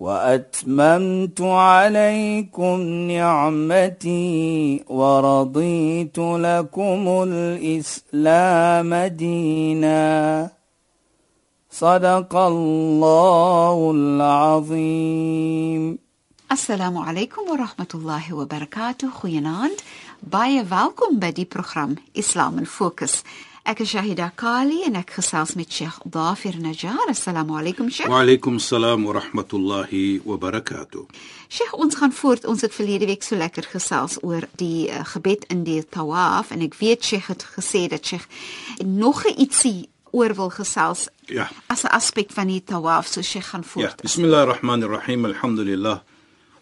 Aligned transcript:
وأتممت 0.00 1.40
عليكم 1.40 2.82
نعمتي 2.82 4.84
ورضيت 4.88 6.18
لكم 6.18 7.24
الإسلام 7.28 8.94
دينا. 8.94 10.50
صدق 11.70 12.36
الله 12.36 13.90
العظيم. 13.94 15.98
السلام 16.52 16.98
عليكم 16.98 17.42
ورحمة 17.50 17.86
الله 17.94 18.34
وبركاته. 18.34 19.10
خيانات 19.22 19.80
باي 20.22 20.64
فالكم 20.64 21.18
بدي 21.18 21.48
برنامج 21.54 21.98
اسلام 22.18 22.58
الفوكس 22.58 23.22
Ek 23.64 23.80
is 23.80 23.90
Shahida 23.92 24.30
Kali 24.36 24.78
en 24.86 24.96
ek 24.96 25.10
gesels 25.18 25.52
met 25.58 25.70
Sheikh 25.72 25.98
Dafir 26.08 26.56
Najjar. 26.62 27.10
Assalamu 27.10 27.58
alaykum 27.58 27.90
Sheikh. 27.92 28.08
Wa 28.08 28.22
alaykum 28.22 28.56
salaam 28.60 29.04
wa 29.04 29.12
rahmatullahi 29.18 30.22
wa 30.24 30.36
barakatuh. 30.40 31.04
Sheikh, 31.52 31.74
ons 31.76 31.94
gaan 31.98 32.12
voort. 32.12 32.46
Ons 32.48 32.64
het 32.64 32.72
verlede 32.72 33.06
week 33.10 33.22
so 33.26 33.36
lekker 33.36 33.66
gesels 33.68 34.16
oor 34.24 34.46
die 34.60 34.88
uh, 34.88 35.02
gebed 35.12 35.44
in 35.52 35.64
die 35.68 35.82
tawaf 35.84 36.52
en 36.54 36.64
ek 36.64 36.78
weet 36.80 37.04
Sheikh 37.04 37.28
het 37.28 37.44
gesê 37.58 37.86
dat 37.92 38.06
Sheikh 38.06 38.24
nog 38.84 39.24
'n 39.26 39.36
ietsie 39.36 39.88
oor 40.12 40.32
wil 40.34 40.50
gesels. 40.50 41.08
Ja. 41.26 41.50
As 41.68 41.84
'n 41.84 41.92
aspek 41.92 42.30
van 42.32 42.46
die 42.48 42.62
tawaf, 42.64 43.06
so 43.06 43.20
Sheikh 43.22 43.50
gaan 43.52 43.64
Ja, 43.64 43.68
voort. 43.68 44.00
bismillahir 44.02 44.48
rahmanir 44.54 44.88
rahim. 44.88 45.24
Alhamdulillah. 45.24 46.00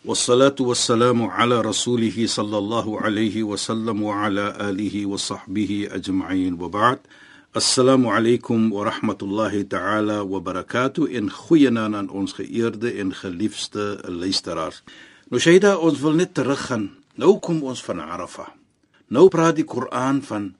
والصلاه 0.05 0.55
والسلام 0.59 1.23
على 1.23 1.61
رسوله 1.61 2.25
صلى 2.25 2.57
الله 2.57 3.01
عليه 3.01 3.43
وسلم 3.43 4.01
وعلى 4.01 4.45
اله 4.69 5.05
وصحبه 5.05 5.87
اجمعين 5.91 6.53
وبعد 6.61 6.99
السلام 7.55 8.07
عليكم 8.07 8.73
ورحمه 8.73 9.17
الله 9.21 9.61
تعالى 9.61 10.19
وبركاته 10.19 11.07
in 11.07 11.29
goeienaand 11.29 11.95
aan 11.95 12.09
ons 12.09 12.33
geëerde 12.33 12.91
en 12.91 13.13
geliefde 13.13 13.99
luisteraars. 14.07 14.83
Nou 15.29 15.41
Shaida, 15.41 15.77
ons 15.77 15.99
wil 15.99 16.17
net 16.17 16.33
teruggaan. 16.33 16.89
Nou 17.15 17.37
kom 17.39 17.61
ons 17.63 17.83
van 17.83 18.01
Arafah. 18.01 18.49
Nou 19.11 19.27
praat 19.27 19.59
die 19.59 19.67
Koran 19.67 20.23
van 20.23 20.55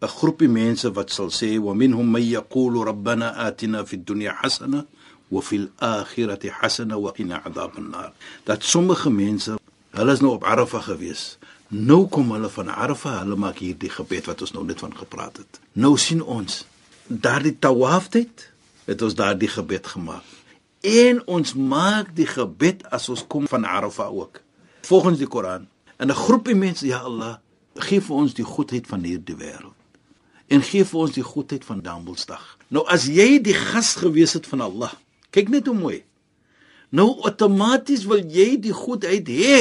'n 0.00 0.08
groepie 0.08 0.48
mense 0.48 0.92
wat 0.92 1.10
sal 1.10 1.30
sê 1.30 1.58
wa 1.58 1.74
minhum 1.74 2.10
may 2.10 2.22
yaqulu 2.22 2.84
rabbana 2.84 3.28
atina 3.46 3.84
fid 3.84 4.04
dunya 4.06 4.32
hasana 4.40 4.86
wa 5.31 5.41
fil 5.41 5.69
akhirati 5.79 6.51
hasana 6.51 6.99
wa 6.99 7.13
qina 7.15 7.41
adhaban 7.47 7.89
nar. 7.89 8.11
Dat 8.43 8.63
sommige 8.63 9.09
mense, 9.09 9.57
hulle 9.95 10.11
is 10.11 10.21
nou 10.23 10.33
op 10.35 10.43
Arafah 10.43 10.83
gewees. 10.83 11.37
Nou 11.67 12.05
kom 12.11 12.33
hulle 12.35 12.49
van 12.51 12.69
Arafah, 12.73 13.21
hulle 13.23 13.37
maak 13.39 13.63
hierdie 13.63 13.91
gebed 13.91 14.27
wat 14.27 14.43
ons 14.43 14.53
nou 14.55 14.65
net 14.67 14.83
van 14.83 14.95
gepraat 14.95 15.39
het. 15.39 15.59
Nou 15.73 15.95
sien 15.97 16.23
ons 16.23 16.65
daardie 17.07 17.55
tawaf 17.59 18.11
tyd 18.11 18.47
het 18.85 19.01
ons 19.01 19.15
daardie 19.15 19.51
gebed 19.51 19.87
gemaak. 19.87 20.27
En 20.81 21.21
ons 21.29 21.53
maak 21.53 22.15
die 22.17 22.27
gebed 22.27 22.83
as 22.91 23.07
ons 23.09 23.23
kom 23.27 23.47
van 23.47 23.65
Arafah 23.65 24.11
ook. 24.11 24.41
Volgens 24.87 25.21
die 25.21 25.27
Koran. 25.27 25.67
En 25.97 26.07
'n 26.07 26.23
groepie 26.25 26.55
mense, 26.55 26.85
ja 26.87 26.97
Allah, 26.97 27.37
gee 27.75 28.01
vir 28.01 28.15
ons 28.15 28.33
die 28.33 28.43
goedheid 28.43 28.87
van 28.87 29.03
hierdie 29.03 29.35
wêreld 29.35 29.77
en 30.51 30.63
gee 30.67 30.83
vir 30.87 30.99
ons 30.99 31.13
die 31.15 31.23
goedheid 31.23 31.63
van 31.65 31.79
Damelsdag. 31.85 32.43
Nou 32.75 32.83
as 32.91 33.07
jy 33.07 33.39
die 33.43 33.55
gas 33.55 33.95
gewees 34.01 34.35
het 34.35 34.47
van 34.51 34.63
Allah, 34.65 34.91
kyk 35.31 35.49
net 35.49 35.67
hoe 35.67 35.77
mooi. 35.77 35.99
Nou 36.91 37.15
outomaties 37.23 38.03
wil 38.09 38.23
jy 38.27 38.57
die 38.59 38.75
goedheid 38.75 39.29
hê 39.31 39.59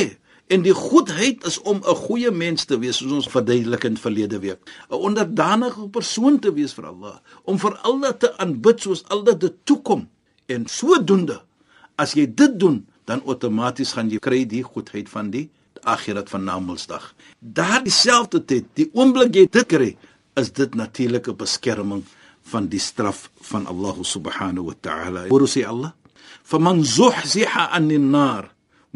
en 0.50 0.64
die 0.66 0.75
goedheid 0.75 1.44
is 1.47 1.60
om 1.62 1.78
'n 1.78 1.94
goeie 2.06 2.31
mens 2.31 2.64
te 2.64 2.78
wees 2.78 2.97
soos 2.98 3.12
ons 3.12 3.28
verduidelik 3.31 3.84
in 3.84 3.97
verlede 3.97 4.38
week. 4.38 4.58
'n 4.91 4.94
Onderdanige 4.94 5.88
persoon 5.88 6.38
te 6.38 6.53
wees 6.53 6.75
vir 6.75 6.86
Allah, 6.86 7.19
om 7.44 7.58
vir 7.58 7.78
Allah 7.82 8.12
te 8.12 8.38
aanbid 8.38 8.81
soos 8.81 9.04
Allah 9.08 9.38
dit 9.38 9.54
toekom. 9.64 10.08
En 10.47 10.66
sodoende 10.66 11.41
as 11.97 12.12
jy 12.12 12.26
dit 12.34 12.58
doen, 12.58 12.87
dan 13.04 13.22
outomaties 13.25 13.92
gaan 13.92 14.10
jy 14.10 14.19
kry 14.19 14.44
die 14.44 14.62
goedheid 14.62 15.08
van 15.08 15.31
die 15.31 15.48
akhirat 15.82 16.28
van 16.28 16.44
Namedsdag. 16.44 17.14
Daar 17.38 17.82
dieselfde 17.84 18.44
tyd, 18.44 18.64
die 18.75 18.91
oomblik 18.92 19.34
jy 19.34 19.47
dit 19.50 19.66
kry, 19.66 19.97
is 20.34 20.52
dit 20.52 20.75
natuurlike 20.75 21.32
beskerming 21.32 22.04
van 22.50 22.66
die 22.72 22.83
straf 22.83 23.31
van 23.50 23.66
Allah 23.71 23.97
subhanahu 24.03 24.71
wa 24.71 24.77
ta'ala. 24.87 25.21
Hoor 25.31 25.47
sê 25.47 25.62
Allah: 25.72 25.94
"Faman 26.43 26.83
zuhziha 26.83 27.71
'anil 27.71 28.06
nar 28.16 28.44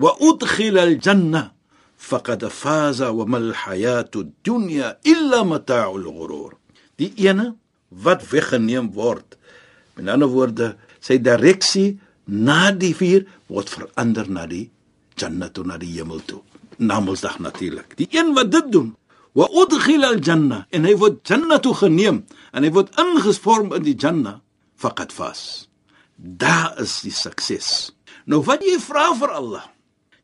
wa 0.03 0.11
udkhila 0.19 0.83
al-janna 0.91 1.55
faqad 1.97 2.43
faza 2.51 3.09
wa 3.15 3.25
mal 3.25 3.51
hayatu 3.63 4.27
ad-dunya 4.27 4.99
illa 5.07 5.41
mata'ul 5.47 6.07
ghurur." 6.17 6.53
Die 6.99 7.13
ene 7.29 7.55
wat 8.05 8.21
weggeneem 8.31 8.91
word. 8.95 9.39
Met 9.95 10.11
ander 10.11 10.31
woorde, 10.31 10.75
sy 10.99 11.19
direksie 11.23 11.99
na 12.27 12.73
die 12.73 12.95
vuur 12.95 13.23
word 13.47 13.69
verander 13.71 14.27
na 14.27 14.47
die 14.51 14.71
Jannah 15.15 15.51
na 15.63 15.79
die 15.79 15.95
hemel 15.95 16.21
toe. 16.27 16.43
Namedsdag 16.83 17.39
natuurlik. 17.39 17.95
Die 17.97 18.09
een 18.11 18.35
wat 18.35 18.51
dit 18.51 18.73
doen, 18.73 18.97
wa 19.34 19.49
udkhila 19.50 20.15
al-janna 20.15 20.65
en 20.71 20.87
hy 20.87 20.95
word 20.99 21.22
Jannah 21.27 21.61
toe 21.62 21.75
geneem 21.78 22.22
en 22.55 22.67
hy 22.67 22.71
word 22.75 22.95
ingesvorm 23.00 23.75
in 23.77 23.84
die 23.87 23.97
Jannah 23.99 24.41
faqad 24.78 25.12
fas. 25.15 25.67
Daar 26.17 26.78
is 26.83 27.00
die 27.03 27.15
sukses. 27.15 27.93
Nou 28.31 28.43
wat 28.47 28.62
jy 28.65 28.78
vra 28.83 29.11
vir 29.19 29.34
Allah? 29.34 29.67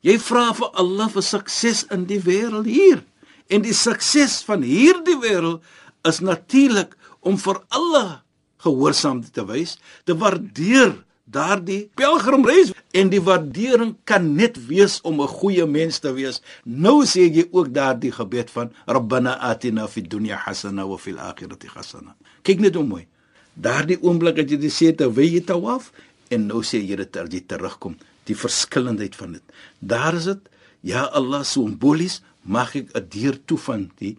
Jy 0.07 0.17
vra 0.23 0.51
vir 0.57 0.71
Allah 0.81 1.11
vir 1.13 1.27
sukses 1.27 1.85
in 1.93 2.07
die 2.09 2.21
wêreld 2.25 2.71
hier. 2.71 3.03
En 3.51 3.65
die 3.67 3.75
sukses 3.77 4.41
van 4.47 4.63
hierdie 4.65 5.19
wêreld 5.21 5.67
is 6.09 6.23
natuurlik 6.25 6.95
om 7.21 7.37
vir 7.37 7.59
Allah 7.69 8.21
gehoorsaam 8.65 9.23
te 9.25 9.45
wys, 9.49 9.77
te 10.07 10.15
waardeer 10.17 10.95
daardie 11.31 11.91
pelgrimreis 11.99 12.73
en 12.97 13.11
die 13.13 13.23
waardering 13.23 13.95
kan 14.05 14.35
net 14.37 14.59
wees 14.67 15.01
om 15.03 15.21
'n 15.21 15.29
goeie 15.29 15.67
mens 15.67 15.99
te 15.99 16.13
wees. 16.13 16.43
Nou 16.65 17.05
sê 17.05 17.31
jy 17.31 17.49
ook 17.51 17.73
daardie 17.75 18.13
gebed 18.13 18.51
van 18.51 18.73
Rabbana 18.87 19.39
atina 19.39 19.89
fid 19.89 20.11
dunya 20.11 20.37
hasana 20.37 20.87
wa 20.87 20.97
fil 20.97 21.19
akhirati 21.19 21.69
hasana. 21.69 22.17
Kyk 22.43 22.61
net 22.61 22.75
hoe 22.75 22.85
mooi. 22.85 23.07
Daardie 23.55 23.99
oomblik 24.03 24.37
dat 24.37 24.51
jy 24.51 24.57
dit 24.57 24.73
sê 24.73 24.95
terwyl 24.95 25.33
jy 25.33 25.41
tawaf 25.41 25.93
en 26.31 26.47
nou 26.47 26.63
sê 26.63 26.79
jy 26.79 26.97
dit 26.97 27.17
as 27.17 27.29
jy 27.31 27.41
terugkom, 27.47 27.97
die 28.25 28.37
verskillendheid 28.37 29.17
van 29.17 29.33
dit. 29.33 29.43
Daar 29.79 30.15
is 30.15 30.25
dit, 30.25 30.49
ja 30.83 31.05
Allah 31.13 31.45
simbolies 31.45 32.23
mag 32.43 32.75
ek 32.77 32.95
'n 32.95 33.09
deur 33.09 33.37
toe 33.45 33.59
van 33.59 33.91
die 33.99 34.17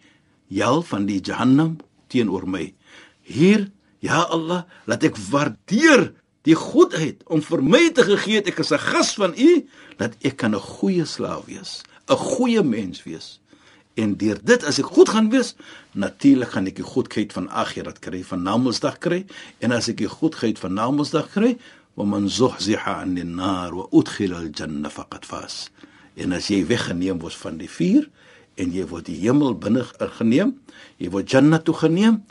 hel 0.50 0.82
van 0.82 1.06
die 1.06 1.22
Jahannam 1.22 1.78
teenoor 2.08 2.48
my. 2.48 2.74
Hier, 3.22 3.72
ja 4.00 4.24
Allah, 4.30 4.66
laat 4.86 5.04
ek 5.04 5.18
waardeer 5.18 6.14
die 6.48 6.58
goedheid 6.58 7.22
om 7.30 7.42
vir 7.46 7.62
my 7.64 7.84
te 7.94 8.06
gegee 8.08 8.40
het 8.40 8.48
ek 8.48 8.60
is 8.64 8.72
'n 8.72 8.86
gas 8.92 9.14
van 9.14 9.34
u 9.38 9.68
dat 9.98 10.16
ek 10.22 10.38
kan 10.38 10.56
'n 10.56 10.60
goeie 10.60 11.06
slaaf 11.06 11.46
wees, 11.46 11.84
'n 12.10 12.18
goeie 12.18 12.64
mens 12.64 13.04
wees. 13.04 13.40
En 13.96 14.16
deur 14.18 14.40
dit 14.44 14.64
as 14.64 14.80
ek 14.80 14.86
goed 14.86 15.10
gaan 15.10 15.30
wees, 15.30 15.56
natuurlik 15.92 16.50
gaan 16.50 16.68
ek 16.68 16.76
die 16.76 16.84
goedheid 16.84 17.34
van 17.34 17.50
Akhirat 17.50 18.00
kry, 18.00 18.24
van 18.24 18.42
Namedsdag 18.44 18.98
kry, 18.98 19.26
en 19.60 19.72
as 19.72 19.90
ek 19.92 19.98
die 19.98 20.08
goedheid 20.08 20.60
van 20.60 20.74
Namedsdag 20.74 21.32
kry, 21.32 21.58
wa 21.94 22.06
man 22.06 22.30
zuhziha 22.30 23.02
'anil 23.02 23.26
nar 23.26 23.76
wa 23.76 23.88
udkhila 23.92 24.38
al-janna 24.38 24.90
faqad 24.90 25.26
fas. 25.26 25.70
En 26.16 26.32
as 26.34 26.48
jy 26.48 26.66
weggeneem 26.66 27.20
word 27.20 27.36
van 27.36 27.58
die 27.58 27.70
vuur 27.70 28.10
en 28.56 28.72
jy 28.72 28.86
word 28.88 29.06
die 29.06 29.20
hemel 29.20 29.56
binne 29.56 29.84
geneem, 30.18 30.56
jy 30.98 31.10
word 31.10 31.32
Jannah 31.32 31.60
toe 31.64 31.76
geneem, 31.76 32.24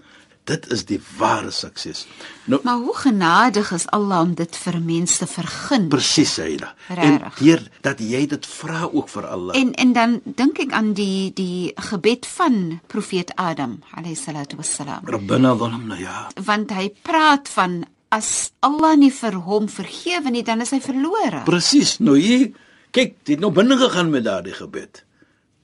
dit 0.44 0.66
is 0.72 0.84
die 0.88 1.00
ware 1.18 1.50
sukses. 1.50 2.06
Nou 2.44 2.60
Maar 2.64 2.76
hoe 2.76 2.96
genadig 2.96 3.72
is 3.72 3.86
Allah 3.94 4.20
om 4.20 4.34
dit 4.34 4.56
vir 4.56 4.80
mense 4.80 5.18
te 5.18 5.26
vergun. 5.26 5.88
presies 5.88 6.34
Saida. 6.34 6.74
En 6.88 7.20
deur 7.38 7.62
dat 7.80 8.00
jy 8.00 8.26
dit 8.26 8.46
vra 8.46 8.88
ook 8.92 9.08
vir 9.08 9.26
Allah. 9.26 9.56
En 9.56 9.72
en 9.74 9.92
dan 9.92 10.20
dink 10.24 10.58
ek 10.58 10.72
aan 10.72 10.92
die 10.92 11.32
die 11.34 11.72
gebed 11.90 12.26
van 12.26 12.80
profeet 12.86 13.32
Adam 13.36 13.78
alayhi 13.94 14.16
salatu 14.16 14.56
wassalam. 14.56 15.04
Rabbana 15.04 15.54
dhalamna 15.54 15.98
ya. 15.98 16.28
Want 16.44 16.70
hy 16.70 16.90
praat 17.02 17.48
van 17.48 17.84
as 18.10 18.50
Allah 18.60 18.96
nie 18.98 19.12
vir 19.14 19.38
hom 19.46 19.68
vergewe 19.70 20.30
nie, 20.30 20.42
dan 20.42 20.60
is 20.60 20.72
hy 20.74 20.80
verlore. 20.82 21.44
Presies. 21.46 21.98
Nou 22.02 22.16
hier, 22.18 22.50
kyk, 22.90 23.14
dit 23.24 23.40
nou 23.40 23.52
binne 23.54 23.78
gegaan 23.78 24.10
met 24.10 24.26
daardie 24.26 24.56
gebed. 24.56 25.04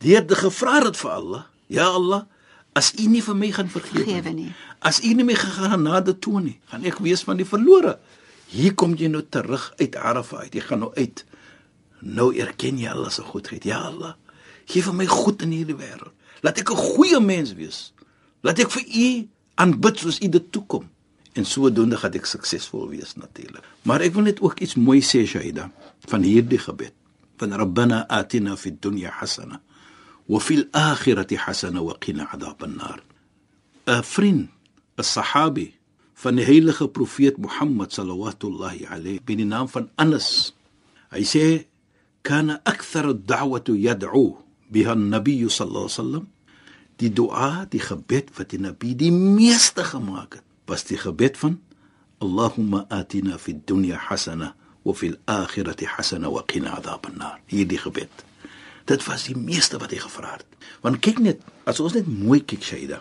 Deur 0.05 0.27
te 0.27 0.39
gevra 0.39 0.79
het 0.85 0.97
vir 1.01 1.11
Allah, 1.11 1.45
ja 1.73 1.89
Allah, 1.91 2.27
as 2.77 2.93
U 3.01 3.07
nie 3.09 3.23
vir 3.25 3.37
my 3.39 3.49
gaan 3.57 3.71
vergewe 3.73 4.05
Vergewe 4.05 4.33
nie. 4.37 4.51
As 4.85 5.01
U 5.01 5.13
nie 5.17 5.25
my 5.25 5.37
gegaan 5.39 5.87
na 5.87 6.03
die 6.05 6.15
toon 6.21 6.51
nie, 6.51 6.57
gaan 6.71 6.85
ek 6.89 7.01
wees 7.05 7.25
van 7.25 7.41
die 7.41 7.49
verlore. 7.49 7.97
Hier 8.53 8.77
kom 8.79 8.95
jy 8.99 9.09
nou 9.11 9.23
terug 9.25 9.71
uit 9.81 9.97
Arafah 9.97 10.45
uit. 10.45 10.55
Jy 10.55 10.65
gaan 10.69 10.85
nou 10.85 10.93
uit. 10.95 11.25
Nou 12.05 12.29
erken 12.37 12.79
jy 12.79 12.91
Allah 12.93 13.11
se 13.11 13.25
goedheid. 13.25 13.65
Ja 13.67 13.81
Allah, 13.89 14.15
gee 14.69 14.85
vir 14.85 14.95
my 14.95 15.09
goed 15.11 15.43
in 15.47 15.55
hierdie 15.57 15.79
wêreld. 15.79 16.13
Laat 16.45 16.61
ek 16.61 16.71
'n 16.71 16.77
goeie 16.77 17.21
mens 17.21 17.55
wees. 17.57 17.93
Laat 18.45 18.61
ek 18.61 18.71
vir 18.71 18.85
U 18.85 19.29
aanbid 19.57 19.99
soos 19.99 20.21
U 20.21 20.29
dit 20.29 20.53
toekom. 20.53 20.85
En 21.33 21.45
sodoende 21.45 21.97
gaan 21.97 22.13
ek 22.13 22.27
suksesvol 22.27 22.89
wees 22.89 23.17
natuurlik. 23.17 23.65
Maar 23.83 24.01
ek 24.01 24.15
wil 24.15 24.23
net 24.23 24.41
ook 24.41 24.61
iets 24.61 24.75
mooi 24.75 25.01
sê 25.01 25.27
Shaida 25.27 25.71
van 26.09 26.23
hierdie 26.23 26.59
gebed. 26.59 26.93
Van 27.37 27.53
Rabbana 27.53 28.07
atina 28.09 28.57
fid 28.57 28.81
dunya 28.81 29.11
hasana 29.11 29.61
akhirati 30.29 31.37
hasana 31.37 31.83
wa 31.83 31.95
qina 31.99 32.27
adhaban 32.33 32.77
nar. 32.77 33.01
'n 33.87 34.03
Vriend, 34.03 34.49
'n 34.99 35.03
sahabi 35.03 35.75
van 36.15 36.37
die 36.37 36.45
heilige 36.45 36.89
profeet 36.89 37.39
Mohammed 37.39 37.93
sallallahu 37.93 38.87
alayhi 38.91 39.21
bin 39.25 39.39
die 39.39 39.45
naam 39.47 39.69
van 39.69 39.91
Anas. 39.97 40.53
Hy 41.13 41.23
sê 41.23 41.67
kana 42.23 42.61
akthar 42.65 43.15
ad-da'watu 43.15 43.79
yad'u 43.79 44.35
biha 44.73 44.93
an-nabiy 44.99 45.47
sallallahu 45.47 45.87
alayhi 45.87 46.01
wasallam 46.01 46.27
die 46.99 47.13
dua 47.13 47.67
die 47.71 47.81
gebed 47.81 48.33
wat 48.37 48.51
die 48.51 48.61
nabi 48.61 48.97
die 48.97 49.13
meeste 49.13 49.85
gemaak 49.85 50.41
het 50.41 50.47
was 50.67 50.85
die 50.89 50.99
gebed 50.99 51.37
van 51.39 51.61
Allahumma 52.25 52.87
atina 52.89 53.37
fid 53.39 53.67
dunya 53.69 54.01
hasana 54.09 54.55
wa 54.83 54.95
fil 54.97 55.19
akhirati 55.29 55.87
hasana 55.87 56.33
wa 56.33 56.43
qina 56.49 56.75
adhaban 56.81 57.21
nar 57.21 57.39
hierdie 57.53 57.79
gebed 57.79 58.11
dit 58.87 59.07
was 59.07 59.27
die 59.29 59.37
meeste 59.37 59.81
wat 59.83 59.95
hy 59.95 60.01
gevra 60.03 60.37
het 60.37 60.71
want 60.85 61.03
kyk 61.05 61.23
net 61.23 61.45
as 61.65 61.81
ons 61.81 61.97
net 61.99 62.09
mooi 62.09 62.41
kyk 62.41 62.65
Shaida 62.67 63.01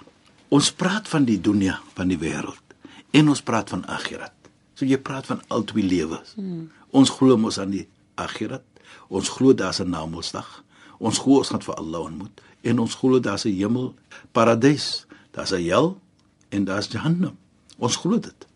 ons 0.54 0.72
praat 0.72 1.10
van 1.12 1.26
die 1.26 1.40
dunya 1.42 1.80
van 1.98 2.12
die 2.12 2.20
wêreld 2.22 2.78
en 3.16 3.30
ons 3.34 3.42
praat 3.42 3.70
van 3.74 3.86
akhirat 3.86 4.34
so 4.76 4.86
jy 4.86 4.98
praat 4.98 5.30
van 5.32 5.42
al 5.50 5.64
twee 5.64 5.86
lewens 5.86 6.36
hmm. 6.36 6.70
ons 6.92 7.10
glo 7.18 7.38
mos 7.38 7.60
aan 7.62 7.74
die 7.76 7.88
akhirat 8.16 8.66
ons 9.10 9.30
glo 9.30 9.54
daar's 9.54 9.82
'n 9.82 9.90
namedsdag 9.90 10.64
ons 11.00 11.20
glo 11.20 11.44
ons 11.44 11.50
gaan 11.50 11.62
vir 11.62 11.76
Allah 11.76 12.10
ontmoet 12.10 12.42
en 12.66 12.82
ons 12.82 12.96
glo 12.98 13.20
daar's 13.20 13.46
'n 13.46 13.54
hemel, 13.54 13.94
paradys, 14.32 15.06
daar's 15.32 15.52
'n 15.52 15.64
hel 15.64 16.02
en 16.50 16.64
daar's 16.66 16.88
Jahannam. 16.88 17.38
Ons 17.78 17.96
glo 17.96 18.20
dit. 18.20 18.48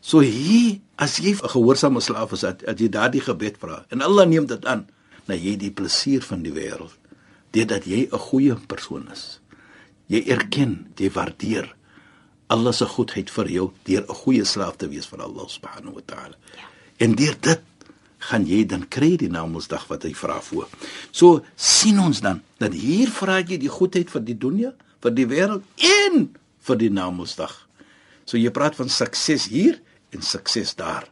So 0.00 0.20
hier 0.20 0.80
as 0.96 1.16
jy 1.16 1.30
'n 1.30 1.48
gehoorsame 1.48 2.00
slaaf 2.00 2.32
is, 2.32 2.44
as 2.44 2.56
jy 2.76 2.88
daardie 2.88 3.20
gebed 3.20 3.56
vra 3.58 3.86
en 3.88 4.00
Allah 4.00 4.26
neem 4.26 4.46
dit 4.46 4.64
aan, 4.66 4.86
dan 5.32 5.40
jy 5.40 5.56
die 5.56 5.72
plesier 5.72 6.24
van 6.26 6.44
die 6.44 6.52
wêreld, 6.52 6.92
dit 7.56 7.68
dat 7.68 7.88
jy 7.88 8.08
'n 8.08 8.24
goeie 8.28 8.54
persoon 8.68 9.08
is. 9.12 9.40
Jy 10.08 10.24
erken, 10.28 10.92
jy 10.96 11.10
waardeer 11.10 11.74
Allah 12.48 12.72
se 12.72 12.86
goedheid 12.86 13.30
vir 13.30 13.48
jou 13.48 13.72
deur 13.84 14.04
'n 14.04 14.14
goeie 14.14 14.44
slaaf 14.44 14.76
te 14.76 14.88
wees 14.88 15.06
vir 15.06 15.22
Allah 15.22 15.48
subhanahu 15.48 15.94
wa 15.94 16.02
ta'ala. 16.06 16.36
Ja. 16.56 16.68
En 16.98 17.14
deur 17.14 17.36
dit 17.40 17.60
gaan 18.18 18.44
jy 18.46 18.66
dan 18.66 18.88
kry 18.88 19.16
die 19.16 19.30
namedsdag 19.30 19.88
wat 19.88 20.02
hy 20.02 20.12
vra 20.14 20.40
voor. 20.40 20.68
So 21.10 21.42
sien 21.56 21.98
ons 21.98 22.20
dan 22.20 22.42
dat 22.58 22.72
hier 22.72 23.08
vra 23.10 23.40
jy 23.40 23.58
die 23.58 23.72
goedheid 23.72 24.10
vir 24.10 24.22
die 24.24 24.38
dunia, 24.38 24.74
vir 25.00 25.10
die 25.10 25.26
wêreld 25.26 25.62
en 25.76 26.28
vir 26.60 26.76
die 26.76 26.90
namedsdag. 26.90 27.68
So 28.24 28.36
jy 28.36 28.50
praat 28.50 28.76
van 28.76 28.88
sukses 28.88 29.48
hier 29.48 29.80
en 30.10 30.22
sukses 30.22 30.74
daar. 30.74 31.08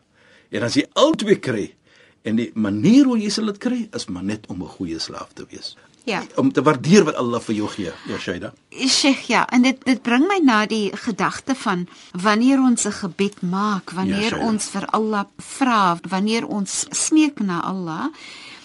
En 0.51 0.63
as 0.63 0.75
jy 0.75 0.87
albei 0.95 1.39
kry 1.41 1.75
en 2.23 2.37
die 2.37 2.51
manier 2.55 3.05
hoe 3.05 3.19
jy 3.19 3.31
sal 3.31 3.47
dit 3.47 3.59
kry 3.59 3.89
is 3.97 4.07
maar 4.09 4.25
net 4.25 4.47
om 4.49 4.63
'n 4.63 4.75
goeie 4.77 4.99
slaaf 4.99 5.33
te 5.35 5.47
wees. 5.51 5.77
Ja. 6.05 6.23
Om 6.37 6.53
te 6.53 6.63
waardeer 6.63 7.05
wat 7.05 7.15
Allah 7.15 7.41
vir 7.41 7.55
jou 7.55 7.69
gee, 7.69 7.93
ja 8.09 8.19
Shaida. 8.19 8.53
Sheikh, 8.71 9.27
ja, 9.29 9.45
en 9.53 9.63
dit 9.63 9.85
dit 9.85 10.03
bring 10.03 10.27
my 10.27 10.39
na 10.43 10.67
die 10.67 10.91
gedagte 10.97 11.55
van 11.55 11.89
wanneer 12.13 12.61
ons 12.61 12.87
'n 12.87 12.93
gebed 12.93 13.43
maak, 13.43 13.91
wanneer 13.91 14.37
ja, 14.37 14.45
ons 14.47 14.69
vir 14.69 14.87
Allah 14.87 15.25
vra, 15.37 15.99
wanneer 16.09 16.47
ons 16.47 16.87
smeek 16.91 17.41
na 17.41 17.61
Allah, 17.61 18.09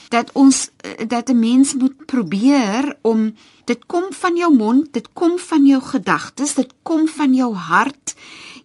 dat 0.10 0.32
ons 0.34 0.70
dat 1.08 1.30
'n 1.30 1.40
mens 1.40 1.74
moet 1.74 2.06
probeer 2.06 2.98
om 3.02 3.36
dit 3.66 3.86
kom 3.86 4.04
van 4.10 4.36
jou 4.38 4.54
mond, 4.54 4.94
dit 4.94 5.08
kom 5.14 5.40
van 5.40 5.66
jou 5.66 5.82
gedagtes, 5.82 6.54
dit 6.54 6.74
kom 6.84 7.08
van 7.08 7.34
jou 7.34 7.54
hart. 7.54 8.16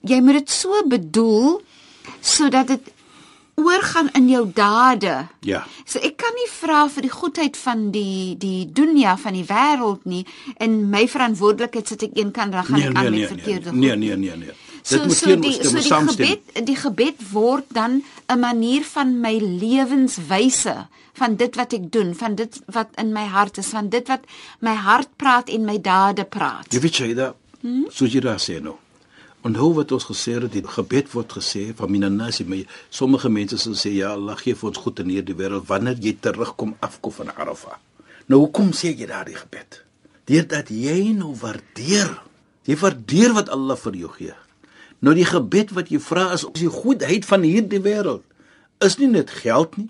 Jy 0.00 0.20
moet 0.20 0.32
dit 0.32 0.50
so 0.50 0.82
bedoel 0.86 1.62
sodat 2.20 2.66
dit 2.66 2.92
oorgaan 3.64 4.08
in 4.18 4.28
jou 4.28 4.44
dade. 4.54 5.26
Ja. 5.40 5.64
So 5.84 5.98
ek 5.98 6.16
kan 6.20 6.34
nie 6.38 6.48
vra 6.52 6.86
vir 6.88 7.06
die 7.06 7.12
goedheid 7.12 7.56
van 7.56 7.90
die 7.94 8.36
die 8.40 8.64
dunia 8.72 9.16
van 9.20 9.36
die 9.38 9.46
wêreld 9.48 10.04
nie 10.04 10.24
en 10.58 10.82
my 10.90 11.06
verantwoordelikheid 11.08 11.88
sit 11.88 12.02
ek 12.08 12.18
een 12.18 12.32
kant 12.36 12.52
dan 12.52 12.64
gaan 12.64 12.78
nee, 12.78 12.88
ek 12.90 12.96
aan 12.96 13.10
nee, 13.10 13.20
met 13.20 13.34
verkeerde 13.36 13.72
nee, 13.72 13.96
nee, 13.96 14.16
nee, 14.16 14.16
nee, 14.16 14.36
nee. 14.46 14.58
Dit 14.80 14.96
so, 14.96 15.04
moet 15.04 15.16
so 15.16 15.36
die, 15.36 15.52
so 15.60 15.76
die 15.76 16.08
gebed 16.08 16.66
die 16.66 16.76
gebed 16.76 17.24
word 17.32 17.68
dan 17.76 18.02
'n 18.32 18.38
manier 18.40 18.84
van 18.84 19.20
my 19.20 19.36
lewenswyse 19.38 20.76
van 21.12 21.36
dit 21.36 21.56
wat 21.56 21.72
ek 21.72 21.90
doen 21.92 22.14
van 22.14 22.34
dit 22.34 22.60
wat 22.66 22.88
in 22.96 23.12
my 23.12 23.26
hart 23.26 23.58
is 23.58 23.72
van 23.76 23.88
dit 23.88 24.08
wat 24.08 24.24
my 24.60 24.74
hart 24.74 25.10
praat 25.16 25.48
en 25.48 25.64
my 25.64 25.78
dade 25.80 26.24
praat 26.24 26.72
jy 26.72 26.80
weet 26.80 26.96
jy 26.96 27.14
da 27.14 27.34
hmm? 27.60 27.86
so 27.90 28.06
jy 28.06 28.20
daar 28.24 28.40
sê 28.40 28.60
nou 28.62 28.78
En 29.42 29.54
hoe 29.56 29.74
wat 29.74 29.92
ons 29.96 30.04
gesê 30.04 30.34
het, 30.36 30.52
die 30.52 30.60
gebed 30.68 31.12
word 31.14 31.32
gesê 31.38 31.70
van 31.76 31.90
minanasi, 31.90 32.44
maar 32.44 32.80
sommige 32.92 33.30
mense 33.32 33.56
sal 33.58 33.76
sê 33.78 33.94
ja, 33.96 34.12
Allah 34.12 34.36
gee 34.36 34.54
vir 34.54 34.68
ons 34.68 34.80
goed 34.84 35.00
in 35.00 35.12
hierdie 35.14 35.36
wêreld 35.38 35.68
wanneer 35.68 35.96
jy 35.96 36.12
terugkom 36.20 36.74
afkom 36.84 37.14
van 37.22 37.32
Arafah. 37.32 37.78
Nou 38.28 38.42
hoekom 38.44 38.74
sê 38.76 38.92
jy 38.92 39.08
daardie 39.08 39.38
gebed? 39.38 39.80
Deurdat 40.28 40.68
jy 40.70 41.14
nou 41.16 41.32
waardeer. 41.40 42.12
Jy 42.68 42.76
waardeer 42.82 43.32
wat 43.38 43.48
Allah 43.50 43.78
vir 43.80 43.96
jou 44.02 44.10
gee. 44.18 44.36
Nou 45.00 45.14
die 45.16 45.24
gebed 45.24 45.72
wat 45.72 45.88
jy 45.88 46.02
vra 46.04 46.28
is 46.36 46.44
om 46.44 46.52
die 46.54 46.68
goedheid 46.68 47.24
van 47.24 47.46
hierdie 47.48 47.80
wêreld. 47.80 48.22
Is 48.84 48.98
nie 49.00 49.08
net 49.08 49.32
geld 49.40 49.78
nie. 49.80 49.88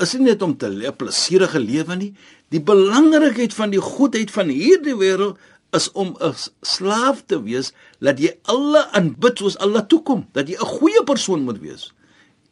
Is 0.00 0.16
nie 0.16 0.30
net 0.30 0.42
om 0.42 0.56
te 0.56 0.68
'n 0.68 0.96
plesierige 0.96 1.60
lewe 1.60 1.96
nie. 1.96 2.14
Die 2.48 2.60
belangrikheid 2.60 3.54
van 3.54 3.70
die 3.70 3.80
goedheid 3.80 4.30
van 4.30 4.48
hierdie 4.48 4.96
wêreld 4.96 5.36
is 5.76 5.90
om 5.92 6.16
'n 6.20 6.34
slaaf 6.62 7.22
te 7.26 7.42
wees 7.42 7.72
dat 8.00 8.18
jy 8.18 8.32
alle 8.42 8.86
aanbid 8.92 9.38
soos 9.38 9.58
Allah 9.58 9.86
toekom, 9.86 10.26
dat 10.32 10.48
jy 10.48 10.56
'n 10.56 10.72
goeie 10.78 11.02
persoon 11.04 11.42
moet 11.44 11.60
wees. 11.60 11.92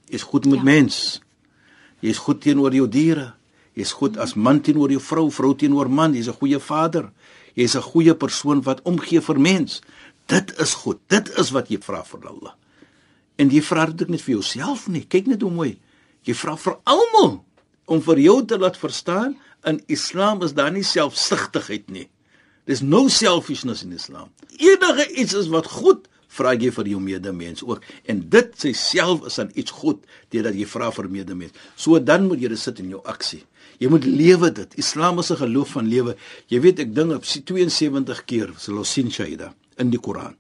Jy's 0.09 0.23
goed 0.23 0.45
met 0.45 0.61
ja. 0.61 0.65
mens. 0.65 1.21
Jy's 2.01 2.19
goed 2.19 2.41
teenoor 2.41 2.75
jou 2.75 2.89
diere. 2.89 3.35
Jy's 3.75 3.93
goed 3.93 4.17
as 4.17 4.35
man 4.35 4.61
teenoor 4.61 4.91
jou 4.91 5.01
vrou, 5.01 5.31
vrou 5.31 5.55
teenoor 5.55 5.91
man. 5.91 6.15
Jy's 6.15 6.29
'n 6.29 6.39
goeie 6.41 6.61
vader. 6.61 7.13
Jy's 7.55 7.75
'n 7.77 7.83
goeie 7.83 8.15
persoon 8.15 8.63
wat 8.63 8.83
omgee 8.83 9.21
vir 9.21 9.41
mens. 9.41 9.81
Dit 10.27 10.59
is 10.61 10.75
goed. 10.75 10.99
Dit 11.09 11.29
is 11.39 11.51
wat 11.51 11.69
jy 11.69 11.79
vra 11.79 12.05
vir 12.05 12.29
Allah. 12.29 12.55
En 13.37 13.51
jy 13.51 13.63
vra 13.63 13.87
dit 13.87 14.09
net 14.09 14.23
vir 14.23 14.35
jouself 14.35 14.89
nie. 14.89 15.05
Kyk 15.05 15.27
net 15.27 15.43
hoe 15.43 15.51
mooi. 15.51 15.79
Jy 16.23 16.35
vra 16.35 16.57
vir 16.57 16.79
almal 16.85 17.45
om 17.85 18.01
vir 18.01 18.19
jou 18.19 18.45
te 18.45 18.59
laat 18.59 18.77
verstaan 18.77 19.37
in 19.65 19.83
Islam 19.87 20.43
is 20.43 20.55
daar 20.55 20.73
nie 20.73 20.85
selfsugtigheid 20.85 21.91
nie. 21.91 22.09
Dis 22.65 22.81
no 22.81 23.09
selfishness 23.13 23.85
in 23.85 23.93
Islam. 23.93 24.31
Enige 24.57 25.09
iets 25.13 25.35
is 25.37 25.51
wat 25.53 25.69
goed 25.69 26.09
vra 26.35 26.55
jy 26.59 26.71
vir 26.75 26.89
jou 26.91 27.01
medemens 27.03 27.63
ook 27.63 27.83
en 28.11 28.23
dit 28.31 28.65
self 28.75 29.27
is 29.29 29.37
dan 29.39 29.51
iets 29.55 29.75
goed 29.83 30.01
deurdat 30.35 30.57
jy 30.59 30.67
vra 30.67 30.91
vir 30.95 31.11
medemens. 31.13 31.53
So 31.77 32.01
dan 32.01 32.27
moet 32.29 32.43
jy 32.43 32.51
dit 32.55 32.61
sit 32.61 32.81
in 32.83 32.95
jou 32.95 33.03
aksie. 33.05 33.45
Jy 33.83 33.91
moet 33.91 34.07
lewe 34.07 34.51
dit. 34.55 34.79
Islam 34.79 35.19
is 35.19 35.31
'n 35.31 35.37
geloof 35.37 35.77
van 35.77 35.87
lewe. 35.87 36.17
Jy 36.49 36.61
weet 36.61 36.79
ek 36.79 36.95
dink 36.95 37.13
op 37.13 37.25
72 37.25 38.25
keer 38.25 38.53
sal 38.57 38.79
ons 38.79 38.93
sien 38.93 39.11
Shaida 39.11 39.55
in 39.79 39.91
die 39.91 40.01
Koran. 40.01 40.37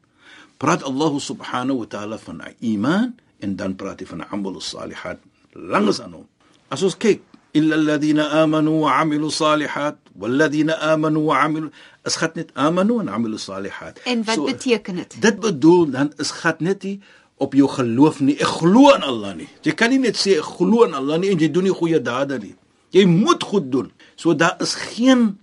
Praat 0.59 0.83
Allah 0.83 1.19
subhanahu 1.19 1.79
wa 1.79 1.87
ta'ala 1.87 2.19
van 2.19 2.43
iman 2.61 3.15
en 3.41 3.57
dan 3.57 3.77
praat 3.77 4.01
hy 4.01 4.07
van 4.07 4.25
amal 4.31 4.61
salihat 4.61 5.19
langs 5.53 6.01
aan 6.01 6.13
hom. 6.13 6.27
As 6.69 6.83
ons 6.83 6.97
kyk 6.97 7.21
illa 7.59 7.75
alladhina 7.81 8.25
amanu 8.43 8.81
wa 8.85 9.01
amilu 9.01 9.31
salihat 9.31 9.97
walladhina 10.21 10.75
amanu 10.93 11.27
wa 11.31 11.43
amilu 11.47 11.69
is 12.07 12.17
gat 12.21 12.37
net 12.37 12.51
amanu 12.55 13.01
en 13.01 13.09
amilu 13.09 13.39
salihat 13.39 14.01
en 14.05 14.25
wat 14.29 14.37
so, 14.37 14.45
beteken 14.51 14.95
dit? 15.01 15.21
dit 15.27 15.37
bedoel 15.47 15.91
dan 15.97 16.13
is 16.19 16.31
gat 16.43 16.61
net 16.61 16.83
nie 16.83 16.99
op 17.37 17.55
jou 17.55 17.69
geloof 17.69 18.21
nie. 18.21 18.37
Ek 18.39 18.61
glo 18.61 18.93
aan 18.95 19.03
Allah 19.07 19.35
nie. 19.39 19.49
Jy 19.67 19.75
kan 19.79 19.91
nie 19.93 20.01
net 20.03 20.19
sê 20.21 20.39
ek 20.39 20.51
glo 20.59 20.85
aan 20.87 20.95
Allah 20.99 21.19
nie 21.21 21.33
en 21.35 21.41
jy 21.43 21.51
doen 21.53 21.67
nie 21.69 21.75
goeie 21.75 22.01
dade 22.03 22.39
nie. 22.43 22.55
Jy 22.95 23.05
moet 23.11 23.43
goed 23.43 23.71
doen. 23.73 23.91
So 24.17 24.37
daar 24.39 24.61
is 24.63 24.75
geen 24.95 25.35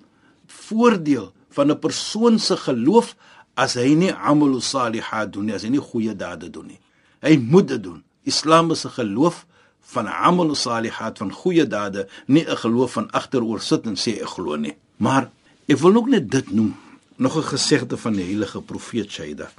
voordeel 0.47 1.31
van 1.51 1.71
'n 1.71 1.79
persoon 1.79 2.39
se 2.39 2.55
geloof 2.55 3.15
as 3.55 3.75
hy 3.75 3.93
nie 3.95 4.13
amilu 4.13 4.61
salihat 4.61 5.33
doen 5.33 5.45
nie 5.45 5.55
as 5.55 5.63
hy 5.63 5.69
nie 5.69 5.83
goeie 5.91 6.15
dade 6.15 6.49
doen 6.49 6.67
nie. 6.67 6.79
Hy 7.21 7.37
moet 7.37 7.67
dit 7.67 7.83
doen. 7.83 8.03
Islam 8.23 8.71
is 8.71 8.85
'n 8.85 8.89
geloof 8.89 9.45
van 9.91 10.07
amal 10.07 10.55
salihat 10.55 11.19
van 11.19 11.31
goeie 11.31 11.65
dade, 11.67 12.07
nie 12.27 12.45
'n 12.45 12.57
geloof 12.57 12.91
van 12.91 13.11
agteroor 13.11 13.61
sit 13.61 13.85
en 13.85 13.95
sê 13.95 14.21
ek 14.21 14.35
glo 14.35 14.55
nie. 14.55 14.75
Maar 14.97 15.29
ek 15.67 15.77
wil 15.77 15.95
ook 15.95 16.09
net 16.09 16.31
dit 16.31 16.51
noem, 16.51 16.75
nog 17.17 17.37
'n 17.37 17.43
gesegde 17.55 17.97
van 17.97 18.13
die 18.13 18.23
heilige 18.23 18.61
profeet 18.61 19.11
Shaida, 19.11 19.51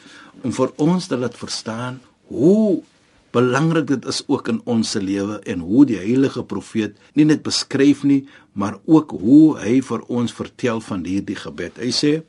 om 0.42 0.52
vir 0.52 0.72
ons 0.76 1.06
te 1.06 1.16
laat 1.16 1.36
verstaan 1.36 2.00
hoe 2.26 2.82
belangrik 3.30 3.86
dit 3.86 4.04
is 4.04 4.22
ook 4.26 4.48
in 4.48 4.60
ons 4.64 4.90
se 4.90 5.00
lewe 5.00 5.38
en 5.38 5.58
hoe 5.58 5.84
die 5.86 5.96
heilige 5.96 6.42
profeet 6.44 6.96
nie 7.12 7.24
net 7.24 7.42
beskryf 7.42 8.02
nie, 8.02 8.28
maar 8.52 8.78
ook 8.84 9.10
hoe 9.10 9.58
hy 9.58 9.80
vir 9.80 10.00
ons 10.08 10.32
vertel 10.32 10.80
van 10.80 11.04
hierdie 11.04 11.36
gebed. 11.36 11.78
Hy 11.80 11.90
sê 11.90 12.22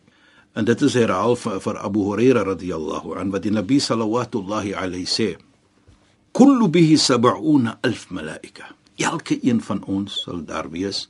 en 0.54 0.66
dit 0.66 0.82
is 0.82 0.94
herhaal 0.94 1.36
vir, 1.36 1.60
vir 1.60 1.80
Abu 1.82 2.06
Huraira 2.08 2.44
radhiyallahu 2.44 3.18
an 3.20 3.32
wat 3.34 3.44
die 3.44 3.52
Nabi 3.52 3.80
sallallahu 3.80 4.74
alayhi 4.74 5.06
sê 5.10 5.36
kullu 6.34 6.68
bihi 6.68 6.98
70000 6.98 8.10
malaika. 8.10 8.74
Elke 8.98 9.38
een 9.42 9.62
van 9.62 9.84
ons 9.86 10.22
sal 10.26 10.44
daar 10.46 10.70
wees 10.70 11.08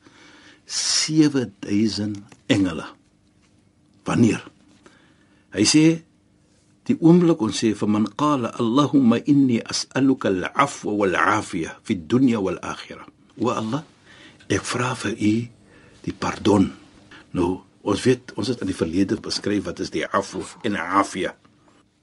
7000 0.65 2.19
engele. 2.51 2.85
Wanneer? 4.03 4.43
Hy 5.53 5.65
sê 5.67 5.83
die 6.87 6.95
oomblik 6.99 7.41
ons 7.43 7.59
sê 7.63 7.71
vir 7.77 7.89
man 7.91 8.07
qala 8.19 8.51
Allahumma 8.59 9.21
inni 9.29 9.61
as'aluka 9.63 10.31
al-'afwa 10.31 10.95
wal-'afiya 10.99 11.77
fi 11.83 11.95
ad-dunya 11.95 12.41
wal-akhirah. 12.43 13.07
Wa 13.39 13.59
Allah, 13.61 13.83
ek 14.51 14.65
vra 14.67 14.91
vir 15.03 15.13
u 15.13 15.35
die 16.03 16.15
pardon. 16.15 16.67
Nou, 17.37 17.61
ons 17.83 18.03
weet 18.03 18.33
ons 18.39 18.49
het 18.51 18.63
in 18.63 18.71
die 18.71 18.77
verlede 18.77 19.19
beskryf 19.23 19.67
wat 19.69 19.79
is 19.83 19.93
die 19.93 20.03
afwa 20.07 20.43
en 20.67 20.75
afia. 20.79 21.35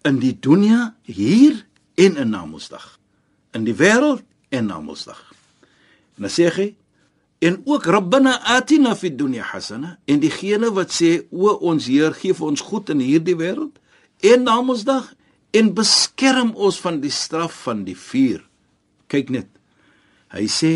In 0.09 0.21
die 0.23 0.33
dunya 0.33 0.95
hier 1.05 1.67
en 2.01 2.17
in 2.17 2.33
Namedsdag. 2.33 3.00
In 3.57 3.67
die 3.67 3.75
wêreld 3.77 4.23
en 4.51 4.71
Namedsdag. 4.71 5.21
En 6.17 6.27
dan 6.27 6.33
sê 6.35 6.51
hy 6.55 6.69
en 7.41 7.57
ook 7.65 7.87
Rabbana 7.89 8.37
atina 8.57 8.93
fid 8.99 9.17
dunya 9.19 9.47
hasana 9.53 9.97
en 10.05 10.21
diegene 10.21 10.69
wat 10.77 10.93
sê 10.93 11.25
o 11.33 11.55
ons 11.71 11.89
Heer 11.89 12.13
gee 12.19 12.37
vir 12.37 12.51
ons 12.51 12.61
goed 12.61 12.93
in 12.93 13.01
hierdie 13.01 13.39
wêreld 13.39 13.81
en 14.21 14.45
Namedsdag 14.45 15.15
en 15.57 15.75
beskerm 15.75 16.53
ons 16.55 16.79
van 16.85 17.01
die 17.03 17.13
straf 17.15 17.65
van 17.65 17.83
die 17.87 17.97
vuur. 17.99 18.45
Kyk 19.11 19.33
net. 19.35 19.49
Hy 20.31 20.47
sê 20.47 20.75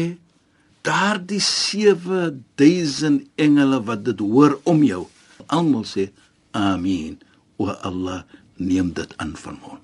daardie 0.85 1.41
7000 1.41 3.21
engele 3.41 3.81
wat 3.89 4.05
dit 4.05 4.21
hoor 4.21 4.59
om 4.69 4.83
jou 4.85 5.05
almal 5.47 5.85
sê 5.89 6.11
amen 6.53 7.17
o 7.57 7.71
Allah 7.73 8.25
neem 8.57 8.93
dit 8.97 9.15
aan 9.17 9.35
van 9.37 9.59
ons 9.63 9.81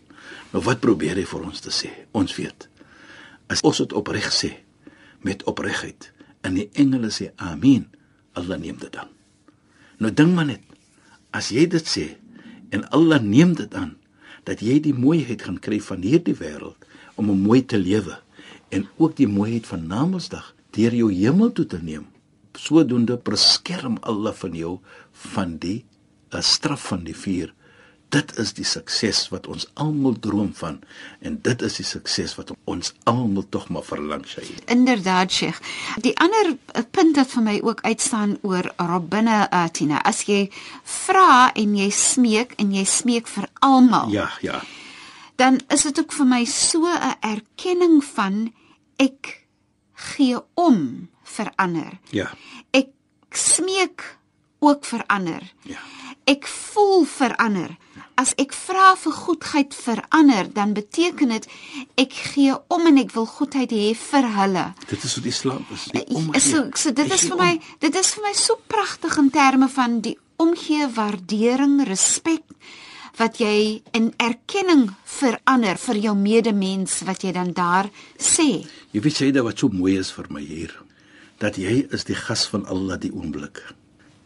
nou 0.52 0.62
wat 0.66 0.82
probeer 0.82 1.18
hy 1.18 1.26
vir 1.26 1.47
ons 1.47 1.64
te 1.64 1.73
sê 1.75 1.90
ons 2.16 2.37
weet 2.37 2.68
as 3.50 3.62
ons 3.66 3.83
dit 3.83 3.95
opreg 3.99 4.30
sê 4.35 4.52
met 5.26 5.45
opregheid 5.50 6.11
en 6.47 6.57
die 6.57 6.69
engele 6.78 7.11
sê 7.12 7.33
amen 7.37 7.88
Allah 8.38 8.61
neem 8.62 8.78
dit 8.80 8.97
aan 8.97 9.11
nou 10.00 10.12
dink 10.14 10.35
maar 10.37 10.49
net 10.49 10.64
as 11.37 11.50
jy 11.54 11.66
dit 11.71 11.87
sê 11.87 12.07
en 12.71 12.87
Allah 12.95 13.21
neem 13.23 13.54
dit 13.59 13.75
aan 13.75 13.97
dat 14.49 14.62
jy 14.64 14.78
die 14.83 14.97
mooiheid 14.97 15.42
gaan 15.42 15.61
kry 15.62 15.80
van 15.83 16.02
hierdie 16.07 16.38
wêreld 16.38 16.78
om 17.21 17.30
'n 17.30 17.42
mooi 17.42 17.61
te 17.66 17.78
lewe 17.78 18.16
en 18.71 18.88
ook 18.97 19.16
die 19.16 19.28
mooiheid 19.28 19.66
van 19.66 19.87
Namedsdag 19.87 20.54
deur 20.75 20.95
jou 20.95 21.11
hemel 21.12 21.52
toe 21.52 21.66
te 21.66 21.78
neem. 21.83 22.07
Sodoende 22.54 23.19
beskerm 23.19 23.99
Allah 24.00 24.35
van 24.35 24.54
jou 24.54 24.78
van 25.33 25.57
die 25.59 25.85
uh, 26.30 26.40
straf 26.40 26.87
van 26.90 27.04
die 27.04 27.16
vuur. 27.16 27.54
Dit 28.11 28.33
is 28.43 28.52
die 28.57 28.64
sukses 28.67 29.29
wat 29.31 29.47
ons 29.47 29.69
almal 29.79 30.17
droom 30.19 30.50
van 30.59 30.81
en 31.23 31.37
dit 31.45 31.62
is 31.62 31.76
die 31.79 31.87
sukses 31.87 32.35
wat 32.38 32.50
ons 32.71 32.90
almal 33.11 33.47
tog 33.55 33.69
maar 33.71 33.87
verlang 33.87 34.25
sy. 34.26 34.43
Inderdaad, 34.67 35.31
Sheikh. 35.31 35.61
Die 36.02 36.17
ander 36.19 36.57
eh, 36.75 36.83
punt 36.90 37.21
wat 37.21 37.31
vir 37.37 37.47
my 37.47 37.57
ook 37.62 37.85
uitstaan 37.87 38.37
oor 38.43 38.67
Rabbina 38.76 39.45
Atina, 39.55 40.02
as 40.02 40.25
jy 40.26 40.49
vra 40.83 41.52
en 41.55 41.76
jy 41.79 41.90
smeek 41.95 42.57
en 42.59 42.75
jy 42.75 42.85
smeek 42.85 43.31
vir 43.31 43.47
almal. 43.62 44.11
Ja, 44.14 44.26
ja. 44.43 44.59
Dan 45.38 45.61
is 45.71 45.87
dit 45.87 45.99
ook 46.02 46.12
vir 46.12 46.26
my 46.26 46.45
so 46.45 46.90
'n 46.90 47.14
erkenning 47.21 48.02
van 48.05 48.52
ek 48.99 49.47
gee 49.95 50.38
om 50.55 51.09
vir 51.23 51.52
ander. 51.57 51.99
Ja. 52.11 52.31
Ek 52.71 52.90
smeek 53.31 54.20
ook 54.61 54.85
vir 54.85 55.05
ander. 55.07 55.45
Ja. 55.69 55.81
Ek 56.29 56.47
voel 56.47 57.05
vir 57.09 57.35
ander. 57.43 57.76
As 58.21 58.35
ek 58.38 58.52
vra 58.52 58.93
vir 59.00 59.14
goedheid 59.17 59.75
vir 59.75 60.02
ander, 60.12 60.49
dan 60.52 60.75
beteken 60.76 61.33
dit 61.33 61.47
ek 62.00 62.12
gee 62.35 62.55
om 62.69 62.87
en 62.90 63.00
ek 63.00 63.14
wil 63.17 63.26
goedheid 63.26 63.73
hê 63.73 63.95
vir 63.97 64.29
hulle. 64.37 64.67
Dit 64.90 65.07
is 65.09 65.17
wat 65.17 65.31
Islam 65.31 65.64
is. 65.73 65.87
Ja, 65.97 66.05
omgee. 66.21 66.45
So, 66.45 66.67
so 66.76 66.93
dit 66.93 67.17
is 67.17 67.25
vir 67.25 67.38
om. 67.38 67.43
my 67.45 67.55
dit 67.81 67.97
is 68.02 68.12
vir 68.14 68.26
my 68.29 68.35
so 68.37 68.61
pragtig 68.69 69.17
in 69.19 69.33
terme 69.33 69.71
van 69.73 69.99
die 70.05 70.19
omgee, 70.40 70.88
waardering, 70.95 71.81
respek 71.88 72.45
wat 73.21 73.40
jy 73.40 73.81
in 73.97 74.12
erkenning 74.23 74.87
vir 75.19 75.37
ander, 75.50 75.81
vir 75.81 75.99
jou 76.00 76.14
medemens 76.17 77.00
wat 77.09 77.25
jy 77.25 77.35
dan 77.37 77.52
daar 77.57 77.90
sê. 78.17 78.64
Jy 78.95 79.02
weet 79.05 79.21
jy 79.25 79.33
dat 79.37 79.45
wat 79.45 79.61
so 79.61 79.73
mooi 79.73 79.99
is 80.00 80.12
vir 80.14 80.31
my 80.33 80.45
hier, 80.45 80.73
dat 81.43 81.59
jy 81.61 81.83
is 81.93 82.07
die 82.09 82.17
gas 82.17 82.47
van 82.52 82.64
Allah 82.71 83.00
die 83.00 83.12
oomblik. 83.12 83.61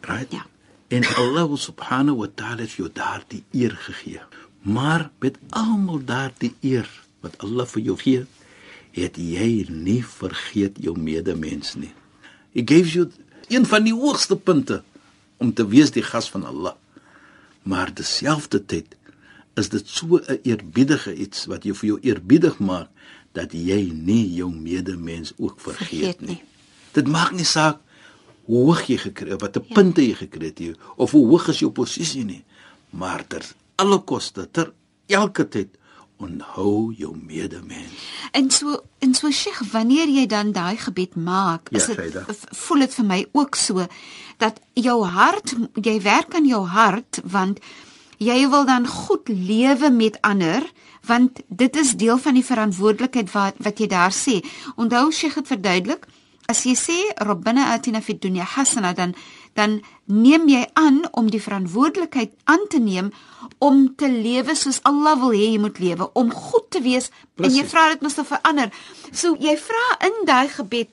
Right? 0.08 0.32
Ja. 0.32 0.46
En 0.88 1.04
Allah 1.16 1.48
subhanahu 1.56 2.16
wa 2.16 2.28
ta'ala 2.34 2.60
het 2.62 2.72
jou 2.76 2.88
daardie 2.92 3.42
eer 3.52 3.72
gegee. 3.76 4.20
Maar 4.62 5.10
met 5.18 5.38
almal 5.50 6.04
daardie 6.04 6.54
eer 6.60 6.88
wat 7.20 7.38
Allah 7.38 7.66
vir 7.66 7.82
jou 7.82 7.96
gee, 7.98 8.24
het 8.94 9.16
jy 9.16 9.66
nie 9.68 10.02
vergeet 10.06 10.76
jou 10.80 10.94
medemens 10.98 11.74
nie. 11.74 11.92
He 12.54 12.62
gives 12.64 12.92
you 12.94 13.10
een 13.48 13.66
van 13.66 13.84
die 13.84 13.94
hoogste 13.94 14.36
punte 14.36 14.82
om 15.36 15.52
te 15.52 15.66
wees 15.68 15.90
die 15.90 16.04
gas 16.04 16.30
van 16.30 16.44
Allah. 16.44 16.76
Maar 17.62 17.92
terselfdertyd 17.92 18.94
is 19.54 19.68
dit 19.68 19.88
so 19.88 20.18
'n 20.20 20.38
eerbiedige 20.42 21.14
iets 21.14 21.46
wat 21.46 21.64
jou 21.64 21.74
vir 21.74 21.88
jou 21.88 21.98
eerbiedig 22.02 22.58
maak 22.58 22.88
dat 23.32 23.52
jy 23.52 23.90
nie 23.92 24.34
jou 24.34 24.50
medemens 24.54 25.32
ook 25.36 25.60
vergeet, 25.60 25.88
Vergeet 25.88 26.20
nie. 26.20 26.28
nie. 26.28 26.42
Dit 26.92 27.06
maak 27.08 27.32
nie 27.32 27.44
saak 27.44 27.78
hoe 28.44 28.64
hoog 28.66 28.82
jy 28.88 28.98
gekry 29.08 29.34
het, 29.34 29.40
watter 29.40 29.64
ja. 29.66 29.74
punte 29.74 30.04
jy 30.04 30.14
gekry 30.18 30.50
het 30.52 30.62
of 30.96 31.14
hoe 31.16 31.26
hoog 31.28 31.48
is 31.52 31.62
jou 31.64 31.70
posisie 31.72 32.24
nie, 32.24 32.42
maar 32.90 33.26
ter 33.26 33.46
alle 33.80 33.98
koste, 34.06 34.46
ter 34.50 34.72
elke 35.06 35.48
tyd 35.48 35.72
onthou 36.22 36.94
jou 36.96 37.16
medemens. 37.16 38.02
En 38.32 38.50
so 38.50 38.78
en 38.98 39.14
so 39.14 39.30
Sheikh, 39.30 39.62
wanneer 39.72 40.08
jy 40.08 40.26
dan 40.26 40.52
daai 40.52 40.76
gebed 40.76 41.16
maak, 41.16 41.68
Ja, 41.70 41.78
is 41.78 41.86
dit 41.86 42.46
voel 42.64 42.86
dit 42.86 42.94
vir 42.94 43.04
my 43.04 43.20
ook 43.32 43.58
so 43.58 43.86
dat 44.38 44.60
jou 44.74 45.02
hart, 45.04 45.54
jy 45.74 45.98
werk 46.02 46.34
aan 46.34 46.46
jou 46.46 46.64
hart 46.66 47.20
want 47.24 47.60
jy 48.22 48.44
wil 48.48 48.64
dan 48.64 48.86
goed 48.86 49.28
lewe 49.28 49.90
met 49.90 50.20
ander 50.22 50.62
want 51.04 51.40
dit 51.48 51.76
is 51.76 51.96
deel 52.00 52.18
van 52.18 52.38
die 52.38 52.44
verantwoordelikheid 52.46 53.32
wat 53.32 53.58
wat 53.58 53.78
jy 53.78 53.88
daar 53.90 54.14
sê. 54.14 54.40
Onthou 54.76 55.10
Sheikh 55.12 55.34
het 55.34 55.50
verduidelik, 55.50 56.06
as 56.48 56.64
jy 56.66 56.74
sê 56.76 56.96
Rabbana 57.20 57.72
atina 57.74 58.00
fid 58.00 58.20
dunya 58.20 58.44
hasana 58.44 58.92
dan 58.94 59.14
dan 59.54 59.80
neem 60.06 60.48
jy 60.48 60.64
aan 60.74 61.04
om 61.12 61.30
die 61.30 61.40
verantwoordelikheid 61.40 62.32
aan 62.44 62.66
te 62.70 62.78
neem 62.78 63.12
om 63.58 63.94
te 63.96 64.08
lewe 64.10 64.56
soos 64.58 64.80
Allah 64.84 65.14
wil 65.20 65.32
hê 65.32 65.52
jy 65.54 65.60
moet 65.62 65.78
lewe, 65.78 66.10
om 66.14 66.32
goed 66.32 66.66
te 66.70 66.82
wees 66.82 67.10
en 67.38 67.50
jy 67.54 67.64
vra 67.64 67.88
dit 67.92 68.02
mos 68.02 68.16
te 68.18 68.24
verander. 68.26 68.72
So 69.12 69.36
jy 69.40 69.54
vra 69.56 69.84
in 70.08 70.24
daai 70.26 70.48
gebed 70.48 70.90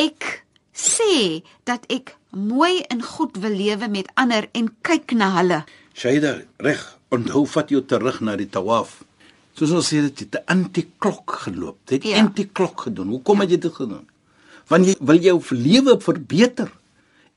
ek 0.00 0.44
sê 0.72 1.42
dat 1.68 1.84
ek 1.92 2.14
mooi 2.30 2.80
en 2.88 3.02
goed 3.02 3.36
wil 3.42 3.52
lewe 3.52 3.88
met 3.92 4.08
ander 4.14 4.48
en 4.56 4.70
kyk 4.82 5.12
na 5.18 5.32
hulle. 5.36 5.64
Shaida, 5.92 6.38
reg, 6.64 6.80
onthou 7.12 7.44
vat 7.46 7.68
jou 7.68 7.82
terug 7.84 8.22
na 8.24 8.36
die 8.40 8.48
tawaf. 8.48 9.02
Soos 9.58 9.74
ons 9.76 9.90
sê 9.92 10.00
dit 10.00 10.20
het 10.24 10.34
'n 10.40 10.44
anti-klok 10.46 11.44
geloop. 11.44 11.76
Dit 11.84 12.02
het 12.02 12.12
Ja. 12.12 12.16
ja. 12.16 12.22
anti-klok 12.24 12.80
gedoen. 12.80 13.08
Hoekom 13.08 13.40
het 13.40 13.50
jy 13.50 13.58
dit 13.58 13.74
gedoen? 13.74 14.06
Want 14.70 14.86
jy 14.86 14.96
wil 15.00 15.20
jou 15.22 15.38
lewe 15.50 15.96
verbeter. 16.00 16.70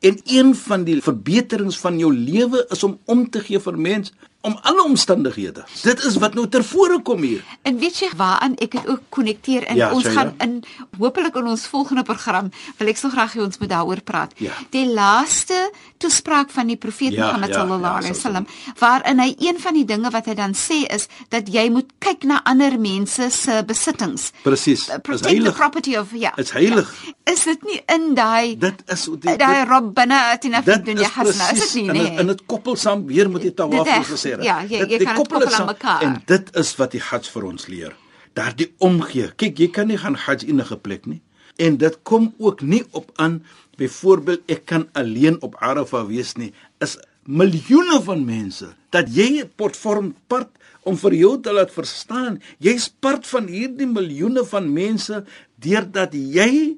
En 0.06 0.20
een 0.26 0.54
van 0.56 0.84
die 0.86 1.02
verbeterings 1.02 1.78
van 1.82 1.98
jou 2.00 2.12
lewe 2.14 2.66
is 2.70 2.84
om 2.84 3.00
om 3.06 3.30
te 3.30 3.42
gee 3.42 3.60
vir 3.60 3.78
mens 3.78 4.14
om 4.46 4.56
alle 4.62 4.84
omstandighede. 4.86 5.64
Dit 5.84 6.04
is 6.06 6.16
wat 6.22 6.34
nou 6.38 6.46
ter 6.54 6.64
vore 6.64 7.00
kom 7.02 7.22
hier. 7.26 7.42
En 7.66 7.80
weet 7.82 7.98
jy 8.04 8.10
waaraan 8.18 8.54
ek 8.62 8.76
dit 8.78 8.88
ook 8.88 9.02
konnekteer 9.10 9.64
en 9.72 9.76
Ja, 9.80 9.92
ons 9.94 10.04
Shaila. 10.06 10.20
gaan 10.22 10.34
in 10.46 10.64
hopelik 11.02 11.36
in 11.42 11.48
ons 11.50 11.66
volgende 11.72 12.04
program 12.06 12.52
wil 12.78 12.88
ek 12.92 12.98
so 13.02 13.10
graag 13.10 13.34
hê 13.36 13.42
ons 13.42 13.58
moet 13.60 13.70
daaroor 13.74 14.02
praat. 14.06 14.34
Ja. 14.38 14.52
Die 14.70 14.86
laaste 14.94 15.58
toespraak 15.98 16.52
van 16.54 16.68
die 16.68 16.78
profeet 16.78 17.14
Ja, 17.18 17.26
Mohammed 17.26 17.50
ja, 17.50 17.56
sallallahu 17.56 17.82
ja, 17.94 17.98
alaihi 17.98 18.14
sal 18.14 18.32
wasallam 18.32 18.48
waarin 18.80 19.20
hy 19.24 19.30
een 19.40 19.60
van 19.60 19.74
die 19.74 19.86
dinge 19.86 20.10
wat 20.14 20.26
hy 20.30 20.34
dan 20.38 20.54
sê 20.54 20.82
is 20.94 21.08
dat 21.34 21.48
jy 21.50 21.70
moet 21.74 21.90
kyk 22.00 22.24
na 22.30 22.42
ander 22.44 22.78
mense 22.80 23.30
se 23.32 23.64
besittings. 23.66 24.32
Presies. 24.44 24.88
Uh, 24.90 24.96
Is 24.96 25.02
Protect 25.02 25.24
the 25.24 25.30
heilig. 25.36 25.56
property 25.56 25.96
of 25.98 26.14
ja. 26.14 26.34
Is 26.38 26.52
heilig. 26.52 26.94
Ja. 27.06 27.14
Is 27.34 27.44
dit 27.44 27.64
nie 27.66 27.82
in 27.96 28.14
daai 28.16 28.58
Dit 28.60 28.84
is 28.88 29.04
die 29.06 29.38
daai 29.38 29.60
dit- 29.64 29.68
Rabbana 29.70 30.32
atina 30.34 30.62
fid 30.62 30.84
Dit 30.84 30.86
dunya 30.86 31.08
is 31.10 31.14
hasana. 31.16 31.52
Is 31.52 31.60
presies 31.60 31.74
dit 31.74 31.82
nie 31.82 31.90
en 31.90 31.96
nee? 31.96 32.10
dit- 32.10 32.20
en 32.20 32.28
dit 32.28 32.46
koppel 32.46 32.76
saam 32.76 33.06
weer 33.06 33.30
met 33.30 33.42
die 33.42 33.54
tawaf 33.54 33.86
Dit 33.86 33.96
wat 33.96 34.06
gesê 34.14 34.35
het. 34.38 34.46
ja, 34.46 34.62
jy- 34.64 34.80
Dit- 34.80 34.90
jy 34.90 34.98
die 34.98 35.06
kan 35.08 35.16
dit 35.16 35.28
koppel 35.28 35.54
aan 35.54 35.66
mekaar. 35.66 36.02
En 36.02 36.22
dit 36.26 36.56
is 36.56 36.76
wat 36.76 36.92
die 36.92 37.02
Hajj 37.02 37.30
vir 37.32 37.44
ons 37.44 37.68
leer. 37.68 37.96
Daardie 38.34 38.74
omgee. 38.78 39.32
Kyk, 39.36 39.58
jy 39.60 39.68
kan 39.68 39.88
nie 39.88 39.98
gaan 39.98 40.16
Hajj 40.16 40.46
'n 40.48 40.82
plek 40.82 41.06
nie. 41.06 41.22
En 41.58 41.78
dit 41.78 41.98
kom 42.04 42.34
ook 42.38 42.62
nie 42.62 42.84
op 42.92 43.12
aan 43.16 43.44
byvoorbeeld 43.78 44.42
ek 44.48 44.66
kan 44.66 44.88
alleen 44.94 45.42
op 45.42 45.56
Arafah 45.60 46.06
wees 46.08 46.34
nie. 46.36 46.54
Is 46.80 46.98
miljoene 47.24 48.02
van 48.04 48.26
mense 48.26 48.74
dat 48.90 49.08
jy 49.16 49.42
'n 49.42 49.52
potvorm 49.56 50.16
part 50.28 50.50
om 50.84 50.98
vir 50.98 51.14
jou 51.14 51.42
te 51.42 51.52
laat 51.54 51.72
verstaan. 51.72 52.42
Jy's 52.60 52.90
part 53.00 53.28
van 53.28 53.48
hierdie 53.48 53.88
miljoene 53.88 54.46
van 54.46 54.74
mense 54.74 55.24
deurdat 55.56 56.14
jy 56.14 56.78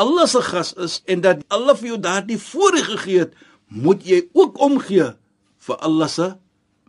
Allah 0.00 0.26
se 0.26 0.40
gas 0.40 0.72
is 0.80 1.02
en 1.06 1.20
dat 1.20 1.42
Allah 1.52 1.76
vir 1.76 1.88
jou 1.92 1.98
daardie 2.00 2.38
voorreg 2.38 2.86
gegee 2.86 3.18
het, 3.18 3.34
moet 3.68 4.02
jy 4.04 4.22
ook 4.32 4.58
omgee 4.60 5.10
vir 5.66 5.76
Allah 5.76 6.08
se 6.08 6.30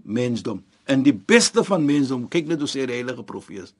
mensdom. 0.03 0.63
En 0.85 1.03
die 1.03 1.13
beste 1.13 1.63
van 1.63 1.85
mensdom, 1.85 2.27
kyk 2.27 2.47
net 2.47 2.59
hoe 2.59 2.67
sê 2.67 2.85
die 2.85 2.95
heilige 2.99 3.23
profeet. 3.23 3.73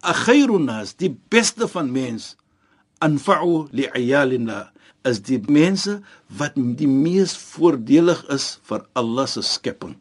Akhairun 0.00 0.64
nas, 0.68 0.92
die 0.96 1.10
beste 1.30 1.66
van 1.68 1.90
mens, 1.92 2.36
anfa'u 3.02 3.66
li'iyalina 3.74 4.68
is 5.08 5.20
die 5.26 5.38
mense 5.50 6.00
wat 6.38 6.54
die 6.56 6.88
mees 6.90 7.34
voordelig 7.36 8.24
is 8.34 8.58
vir 8.68 8.84
Allah 8.98 9.26
se 9.30 9.42
skepping. 9.42 9.96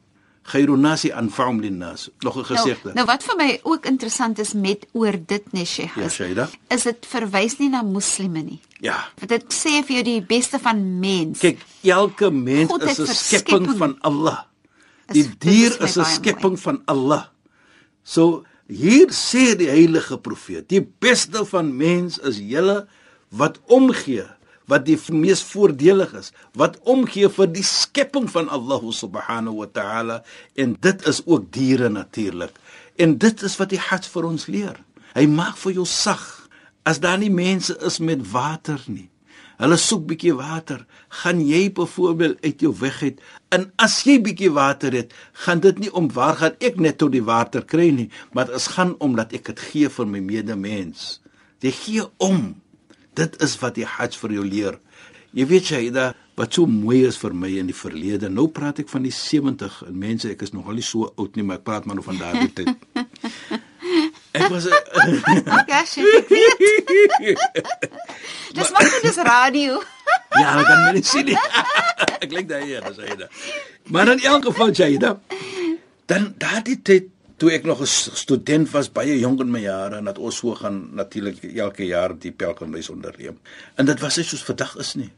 Khairu 0.48 0.78
nasi 0.80 1.10
anfa'um 1.12 1.60
linnas. 1.62 2.10
Nog 2.24 2.38
'n 2.38 2.44
gesegde. 2.46 2.94
Nou, 2.94 2.96
nou 2.96 3.06
wat 3.06 3.24
vir 3.24 3.36
my 3.36 3.60
ook 3.64 3.86
interessant 3.86 4.40
is 4.40 4.54
met 4.54 4.86
oor 4.94 5.12
dit 5.28 5.52
nee 5.54 5.66
Sheikh 5.66 5.96
Ja, 5.98 6.04
is, 6.06 6.14
Shaida. 6.14 6.50
is 6.70 6.84
dit 6.84 7.06
verwys 7.06 7.58
nie 7.60 7.70
na 7.70 7.82
moslime 7.84 8.42
nie. 8.42 8.60
Ja. 8.80 9.10
Want 9.20 9.30
dit 9.30 9.44
sê 9.54 9.84
vir 9.86 9.96
jou 9.96 10.04
die 10.04 10.22
beste 10.22 10.60
van 10.60 11.00
mens. 11.00 11.40
Kyk, 11.40 11.60
elke 11.84 12.32
mens 12.32 12.70
God 12.72 12.84
is 12.84 13.00
'n 13.00 13.06
skepping- 13.08 13.78
van 13.78 13.98
Allah. 14.02 14.46
Die 15.16 15.28
dier 15.40 15.76
is 15.82 15.98
'n 15.98 16.06
skepping 16.06 16.60
van 16.60 16.82
Allah. 16.86 17.28
So 18.04 18.44
hier 18.68 19.08
sê 19.16 19.56
die 19.56 19.70
heilige 19.70 20.18
profeet, 20.18 20.70
die 20.70 20.82
beste 20.82 21.46
van 21.46 21.76
mens 21.78 22.18
is 22.20 22.40
julle 22.40 22.88
wat 23.30 23.60
omgee, 23.72 24.26
wat 24.68 24.86
die 24.86 24.98
mees 25.16 25.42
voordelig 25.44 26.14
is, 26.14 26.32
wat 26.54 26.80
omgee 26.84 27.30
vir 27.32 27.48
die 27.48 27.64
skepping 27.64 28.28
van 28.32 28.50
Allah 28.52 28.84
subhanahu 28.92 29.64
wa 29.64 29.68
ta'ala 29.72 30.24
en 30.56 30.76
dit 30.80 31.08
is 31.08 31.22
ook 31.26 31.52
diere 31.52 31.90
natuurlik. 31.90 32.52
En 32.96 33.18
dit 33.18 33.42
is 33.42 33.56
wat 33.58 33.70
die 33.70 33.80
Hajj 33.80 34.10
vir 34.12 34.28
ons 34.28 34.48
leer. 34.52 34.76
Hy 35.16 35.26
maak 35.32 35.56
vir 35.58 35.80
jou 35.80 35.86
sag 35.86 36.50
as 36.88 37.00
daar 37.00 37.20
nie 37.20 37.32
mense 37.32 37.76
is 37.88 38.00
met 38.00 38.24
water 38.32 38.82
nie. 38.88 39.10
Hulle 39.58 39.78
soek 39.82 40.04
bietjie 40.10 40.36
water. 40.38 40.84
Gaan 41.24 41.40
jy 41.42 41.72
byvoorbeeld 41.74 42.44
uit 42.46 42.62
jou 42.62 42.74
weg 42.78 43.02
uit 43.02 43.22
en 43.56 43.66
as 43.82 43.96
jy 44.06 44.18
bietjie 44.22 44.52
water 44.54 44.94
het, 44.94 45.14
gaan 45.46 45.64
dit 45.64 45.80
nie 45.82 45.92
om 45.96 46.10
waar 46.14 46.36
gaan 46.38 46.58
ek 46.62 46.78
net 46.84 47.00
tot 47.02 47.14
die 47.16 47.24
water 47.26 47.64
kry 47.66 47.90
nie, 47.96 48.10
maar 48.36 48.52
dit 48.52 48.68
gaan 48.76 48.94
omdat 49.02 49.34
ek 49.34 49.50
dit 49.54 49.64
gee 49.72 49.90
vir 49.90 50.10
my 50.10 50.22
medemens. 50.22 51.22
Jy 51.64 51.72
gee 51.74 52.06
om. 52.22 52.42
Dit 53.18 53.40
is 53.42 53.56
wat 53.64 53.80
die 53.80 53.88
Hajj 53.88 54.20
vir 54.22 54.36
jou 54.38 54.46
leer. 54.46 54.78
Jy 55.34 55.46
weet 55.50 55.72
jy 55.74 55.84
da 55.94 56.12
wat 56.38 56.54
so 56.54 56.70
mooi 56.70 57.02
is 57.08 57.18
vir 57.18 57.34
my 57.34 57.50
in 57.58 57.72
die 57.72 57.76
verlede. 57.76 58.30
Nou 58.30 58.46
praat 58.54 58.84
ek 58.84 58.92
van 58.94 59.06
die 59.08 59.14
70 59.16 59.82
en 59.88 59.98
mense, 59.98 60.30
ek 60.30 60.44
is 60.46 60.54
nog 60.54 60.70
al 60.70 60.78
nie 60.78 60.86
so 60.86 61.10
oud 61.18 61.38
nie, 61.38 61.46
maar 61.48 61.58
ek 61.58 61.66
praat 61.66 61.90
maar 61.90 61.98
nou 61.98 62.06
van 62.06 62.22
daardie 62.22 62.54
tyd. 62.62 62.76
Ek 64.38 64.50
was 64.54 64.66
'n 64.66 64.74
Ja, 65.68 65.84
Sheikh, 65.86 66.16
ek 66.16 66.30
weet. 66.30 67.40
Dis 68.58 68.72
maar 68.72 68.84
net 68.84 69.02
dis 69.02 69.16
radio. 69.16 69.82
Ja, 70.42 70.54
dan 70.56 70.64
kan 70.66 70.84
men 70.84 70.94
nie 70.94 71.04
sien 71.04 71.26
nie. 71.26 71.38
Ek 72.24 72.32
lyk 72.32 72.48
daai 72.50 72.64
hier, 72.66 72.82
dis 72.84 72.98
hy 73.02 73.16
daar. 73.20 73.30
Maar 73.94 74.12
in 74.14 74.24
elk 74.32 74.46
geval 74.50 74.72
Jayda, 74.76 75.20
dan 76.06 76.34
daardie 76.38 76.78
tyd 76.82 77.08
toe 77.38 77.52
ek 77.54 77.64
nog 77.70 77.82
'n 77.82 77.90
student 78.24 78.70
was, 78.72 78.92
baie 78.92 79.20
jonk 79.20 79.40
in 79.42 79.52
my 79.52 79.62
jare 79.62 79.98
en 79.98 80.10
dat 80.10 80.18
ons 80.18 80.38
so 80.38 80.56
gaan 80.56 80.90
natuurlik 80.94 81.44
elke 81.44 81.86
jaar 81.86 82.18
die 82.18 82.32
pelgrimreis 82.32 82.90
onderneem. 82.90 83.40
En 83.76 83.86
dit 83.86 84.00
was 84.00 84.18
nie 84.18 84.26
soos 84.26 84.44
vandag 84.44 84.76
is 84.78 84.94
nie. 84.96 85.12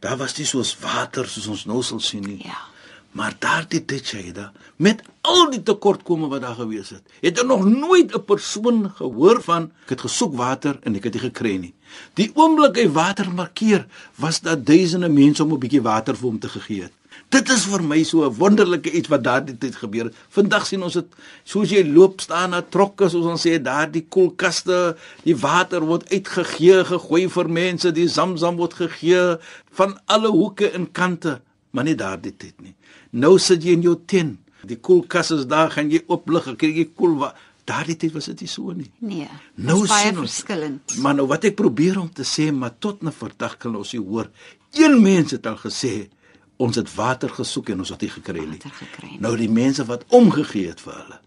Daar 0.00 0.16
was 0.16 0.36
nie 0.38 0.46
soos 0.46 0.76
water 0.80 1.28
soos 1.28 1.46
ons 1.46 1.64
nou 1.66 1.82
sal 1.82 2.00
sien 2.00 2.22
nie. 2.24 2.40
Ja. 2.44 2.69
Maar 3.10 3.34
daardie 3.42 3.80
tyd 3.84 4.06
Jayda, 4.06 4.52
met 4.78 5.02
al 5.26 5.48
die 5.50 5.62
tekortkome 5.66 6.28
wat 6.30 6.44
daar 6.44 6.54
gewees 6.60 6.92
het, 6.94 7.02
het 7.20 7.40
er 7.42 7.46
nog 7.46 7.64
nooit 7.66 8.14
'n 8.14 8.24
persoon 8.24 8.90
gehoor 8.94 9.42
van 9.42 9.72
ek 9.82 9.88
het 9.88 10.00
gesoek 10.00 10.34
water 10.34 10.78
en 10.82 10.94
ek 10.94 11.04
het 11.04 11.12
dit 11.12 11.22
gekry 11.22 11.56
nie. 11.56 11.74
Die 12.14 12.30
oomblik 12.34 12.76
hy 12.76 12.88
water 12.88 13.32
markeer, 13.32 13.86
was 14.14 14.40
daar 14.40 14.62
duisende 14.62 15.08
mense 15.08 15.42
om 15.42 15.52
'n 15.52 15.58
bietjie 15.58 15.82
water 15.82 16.16
vir 16.16 16.28
hom 16.28 16.38
te 16.38 16.48
gegee 16.48 16.82
het. 16.82 16.92
Dit 17.28 17.50
is 17.50 17.64
vir 17.66 17.82
my 17.82 18.02
so 18.02 18.24
'n 18.24 18.34
wonderlike 18.38 18.90
iets 18.90 19.08
wat 19.08 19.24
daardie 19.24 19.58
tyd 19.58 19.76
gebeur 19.76 20.04
het. 20.04 20.14
Vandag 20.28 20.66
sien 20.66 20.82
ons 20.82 20.92
dit 20.92 21.06
soos 21.44 21.70
jy 21.70 21.84
loop 21.86 22.20
staan 22.20 22.50
na 22.50 22.62
trokke 22.62 23.08
soos 23.08 23.26
ons 23.26 23.46
sê 23.46 23.62
daardie 23.62 24.06
koelkaste, 24.08 24.96
die 25.24 25.36
water 25.36 25.80
word 25.80 26.10
uitgegee, 26.10 26.84
gegooi 26.84 27.28
vir 27.28 27.48
mense, 27.48 27.92
die 27.92 28.08
Zamzam 28.08 28.56
word 28.56 28.74
gegee 28.74 29.38
van 29.72 29.98
alle 30.06 30.28
hoeke 30.28 30.70
en 30.70 30.92
kante, 30.92 31.40
maar 31.70 31.84
nie 31.84 31.94
daardie 31.94 32.32
tyd 32.36 32.60
nie. 32.60 32.74
Nou 33.12 33.38
sit 33.38 33.62
jy 33.64 33.72
in 33.78 33.82
jou 33.82 33.96
tent. 34.06 34.38
Die 34.68 34.76
koelkas 34.76 35.30
is 35.30 35.46
daar, 35.48 35.70
gaan 35.70 35.88
jy 35.90 36.02
oplig, 36.12 36.50
kry 36.60 36.72
jy 36.76 36.88
koel 36.94 37.16
wa- 37.18 37.34
Daardie 37.70 37.94
tyd 37.96 38.12
was 38.16 38.24
dit 38.26 38.40
nie 38.40 38.48
so 38.48 38.72
nie. 38.74 38.88
Nee. 38.98 39.28
Nou 39.54 39.80
dis 39.82 39.88
baie 39.92 40.12
verskillend. 40.16 40.96
Maar 40.98 41.14
nou 41.14 41.26
wat 41.30 41.44
ek 41.44 41.54
probeer 41.56 42.00
om 42.00 42.08
te 42.12 42.24
sê, 42.26 42.48
maar 42.52 42.72
tot 42.82 43.02
na 43.02 43.12
vandag 43.14 43.56
kan 43.58 43.76
ons 43.76 43.92
nie 43.92 44.00
hoor. 44.02 44.30
Een 44.74 44.96
mens 45.02 45.30
het 45.36 45.46
al 45.46 45.56
gesê 45.60 46.08
ons 46.56 46.76
het 46.76 46.90
water 46.94 47.30
gesoek 47.30 47.68
en 47.70 47.78
ons 47.84 47.88
het 47.94 48.00
dit 48.00 48.10
gekry 48.10 48.42
nie. 48.48 48.58
Gekry 48.64 49.12
nie. 49.12 49.20
Nou 49.20 49.36
die 49.36 49.48
mense 49.48 49.84
wat 49.86 50.02
omgegee 50.08 50.68
het 50.72 50.80
vir 50.80 50.94
hulle 50.98 51.20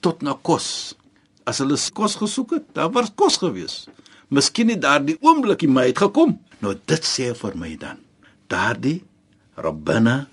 tot 0.00 0.22
na 0.22 0.34
kos. 0.42 0.96
As 1.46 1.58
hulle 1.62 1.78
kos 1.92 2.16
gesoek 2.16 2.50
het, 2.58 2.66
daar 2.74 2.90
was 2.90 3.12
kos 3.14 3.36
gewees. 3.38 3.86
Miskien 4.28 4.66
nie 4.72 4.78
daardie 4.80 5.16
oomblikie 5.20 5.68
maar 5.68 5.84
het 5.86 5.98
gekom. 5.98 6.38
Nou 6.60 6.74
dit 6.86 7.04
sê 7.06 7.30
vir 7.36 7.54
my 7.56 7.76
dan. 7.76 7.96
Daardie 8.48 9.02
Rabbana 9.56 10.28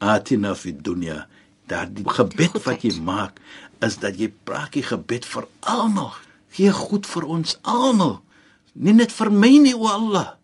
atina 0.00 0.54
fid 0.54 0.82
dunya. 0.82 1.26
Daardie 1.68 2.04
gebed 2.04 2.58
wat 2.66 2.84
jy 2.84 2.98
maak 3.00 3.40
is 3.82 3.98
dat 4.02 4.18
jy 4.18 4.30
praat 4.44 4.74
die 4.76 4.84
gebed 4.86 5.24
vir 5.26 5.46
almal. 5.60 6.12
Gee 6.52 6.72
goed 6.74 7.06
vir 7.08 7.24
ons 7.24 7.56
almal. 7.62 8.20
Nie 8.74 8.94
net 8.96 9.12
vir 9.12 9.30
my 9.30 9.52
nie, 9.62 9.74
o 9.74 9.88
Allah. 9.88 10.36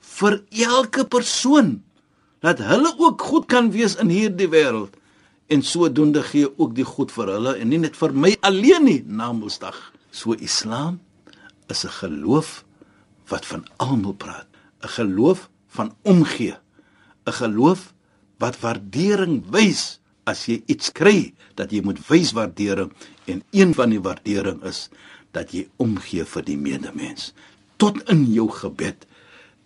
Vir 0.00 0.42
elke 0.50 1.04
persoon 1.04 1.80
dat 2.40 2.60
hulle 2.64 2.92
ook 2.98 3.20
goed 3.20 3.46
kan 3.46 3.70
wees 3.74 3.96
in 4.00 4.10
hierdie 4.12 4.48
wêreld 4.50 4.96
en 5.50 5.62
sodoende 5.66 6.22
gee 6.22 6.48
ook 6.48 6.74
die 6.76 6.86
goed 6.86 7.12
vir 7.12 7.32
hulle 7.34 7.56
en 7.58 7.68
nie 7.68 7.80
net 7.82 7.96
vir 7.98 8.14
my 8.14 8.32
alleen 8.46 8.86
nie 8.86 9.00
na 9.06 9.30
Woensdag. 9.34 9.76
So 10.10 10.34
Islam 10.38 11.00
is 11.68 11.84
'n 11.84 11.94
geloof 12.00 12.64
wat 13.28 13.46
van 13.46 13.64
almal 13.76 14.14
praat, 14.14 14.46
'n 14.82 14.88
geloof 14.88 15.48
van 15.68 15.94
omgee, 16.02 16.56
'n 17.30 17.38
geloof 17.42 17.94
wat 18.42 18.60
waardering 18.60 19.44
wys 19.54 20.00
as 20.24 20.46
jy 20.48 20.62
iets 20.66 20.90
kry 20.92 21.32
dat 21.54 21.70
jy 21.72 21.82
moet 21.84 22.00
wys 22.08 22.32
waardering 22.36 22.90
en 23.30 23.42
een 23.50 23.74
van 23.74 23.90
die 23.94 24.02
waardering 24.02 24.62
is 24.64 24.88
dat 25.36 25.52
jy 25.54 25.68
omgee 25.78 26.24
vir 26.26 26.44
die 26.44 26.58
medemens. 26.58 27.32
Tot 27.76 28.02
in 28.10 28.26
jou 28.32 28.48
gebed 28.50 29.06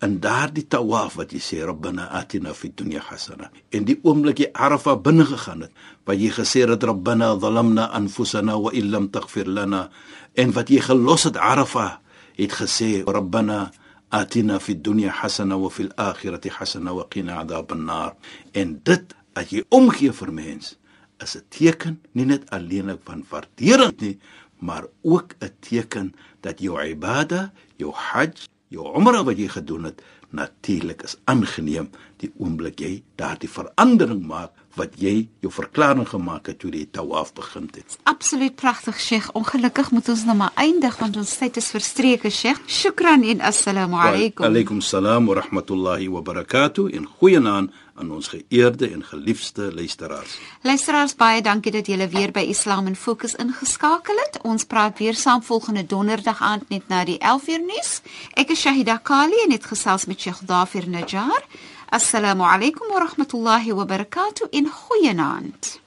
in 0.05 0.18
daardie 0.20 0.66
tawaf 0.68 1.16
wat 1.16 1.33
jy 1.33 1.40
sê 1.40 1.62
rabbana 1.64 2.11
atina 2.18 2.53
fid 2.55 2.74
dunya 2.77 3.00
hasana. 3.00 3.48
En 3.72 3.87
die 3.88 3.96
oomblik 4.03 4.42
jy 4.42 4.50
arafa 4.53 4.96
binne 5.00 5.24
gegaan 5.29 5.64
het 5.64 5.72
wat 6.05 6.20
jy 6.20 6.31
gesê 6.35 6.66
het 6.68 6.85
rabbana 6.85 7.35
zalamna 7.40 7.88
anfusana 7.96 8.59
wa 8.61 8.72
illam 8.77 9.09
taghfir 9.14 9.48
lana 9.48 9.88
en 10.35 10.53
wat 10.53 10.70
jy 10.70 10.83
gelos 10.85 11.24
het 11.31 11.40
arafa 11.40 12.00
het 12.37 12.53
gesê 12.53 13.05
rabbana 13.07 13.70
atina 14.14 14.61
fid 14.62 14.83
dunya 14.87 15.11
hasana 15.11 15.57
wa 15.59 15.70
fil 15.77 15.90
akhirati 16.09 16.50
hasana 16.57 16.94
wa 16.94 17.05
qina 17.12 17.40
adhaban 17.42 17.83
nar 17.90 18.12
en 18.61 18.79
dit 18.88 19.14
as 19.35 19.50
jy 19.50 19.62
omgee 19.79 20.12
vir 20.20 20.31
mens 20.40 20.77
is 21.24 21.33
'n 21.37 21.44
teken 21.57 21.94
nie 22.14 22.27
net 22.33 22.42
alleenlik 22.57 23.00
van 23.09 23.27
waardering 23.31 23.96
nie 24.00 24.18
maar 24.66 24.85
ook 25.03 25.35
'n 25.40 25.53
teken 25.61 26.14
dat 26.40 26.61
jou 26.61 26.79
ibada 26.94 27.53
jou 27.77 27.92
hajj 27.92 28.46
jou 28.68 28.87
umra 28.98 29.24
wat 29.24 29.37
jy 29.38 29.48
gedoen 29.48 29.85
het 29.85 30.03
natuurlik 30.31 31.03
is 31.03 31.16
aangeneem 31.24 31.88
die 32.20 32.33
oomblik 32.38 32.79
jy 32.81 33.03
daardie 33.16 33.50
verandering 33.50 34.22
maak 34.27 34.53
wat 34.74 34.96
jy 34.98 35.28
jou 35.40 35.52
verklaring 35.52 36.08
gemaak 36.08 36.46
het 36.50 36.58
toe 36.58 36.70
die 36.70 36.87
tawaf 36.90 37.32
begin 37.32 37.68
het 37.74 37.98
Absoluut 38.02 38.54
pragtig 38.54 39.00
Sheikh. 39.00 39.30
Ongelukkig 39.32 39.90
moet 39.90 40.08
ons 40.08 40.24
nou 40.24 40.37
maar 40.37 40.52
eindig 40.54 40.96
want 40.98 41.16
ons 41.16 41.37
tyd 41.38 41.56
is 41.56 41.70
verstreke 41.74 42.30
Sheikh. 42.30 42.60
Shukran 42.66 43.22
en 43.22 43.40
assalamu 43.40 43.96
alaykum. 43.96 44.44
Alaykum 44.44 44.80
salaam 44.80 45.26
wa 45.26 45.34
rahmatullahi 45.40 46.08
wa 46.08 46.20
barakatuh 46.20 46.94
en 46.94 47.08
goeienaand 47.18 47.72
aan 47.94 48.10
ons 48.10 48.28
geëerde 48.28 48.90
en 48.90 49.04
geliefde 49.04 49.70
luisteraars. 49.74 50.38
Luisteraars 50.62 51.14
baie 51.14 51.42
dankie 51.42 51.72
dat 51.72 51.87
julle 51.87 52.08
weer 52.08 52.32
by 52.34 52.42
Islam 52.50 52.87
in 52.90 52.96
Fokus 52.96 53.37
ingeskakel 53.38 54.18
het. 54.24 54.40
Ons 54.42 54.64
praat 54.64 54.98
weer 54.98 55.14
saam 55.14 55.42
volgende 55.42 55.87
donderdag 55.87 56.42
aand 56.42 56.68
net 56.68 56.88
na 56.88 57.04
die 57.04 57.18
11uur 57.18 57.62
nuus. 57.66 58.00
Ek 58.34 58.50
is 58.50 58.60
Shahida 58.60 58.98
Kali 58.98 59.44
en 59.44 59.54
het 59.54 59.64
gesels 59.64 60.06
met 60.10 60.20
Sheikh 60.20 60.42
Dafir 60.46 60.88
Najjar. 60.88 61.46
Alaykum 61.94 62.90
wa 62.90 63.07
rahmatullahi 63.07 63.70
wa 63.72 63.85
barakatuh 63.85 64.48
in 64.52 64.66
goeienaand. 64.66 65.78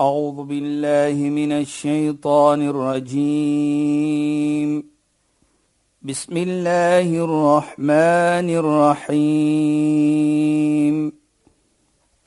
أعوذ 0.00 0.44
بالله 0.44 1.30
من 1.30 1.52
الشيطان 1.52 2.68
الرجيم. 2.68 4.84
بسم 6.02 6.36
الله 6.36 7.24
الرحمن 7.24 8.50
الرحيم. 8.50 9.14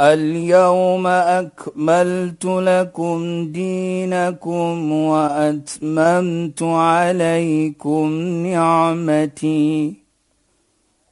اليوم 0.02 1.08
أكملت 1.08 2.46
لكم 2.46 3.48
دينكم 3.52 4.92
وأتممت 4.92 6.64
عليكم 6.64 8.10
نعمتي. 8.48 10.07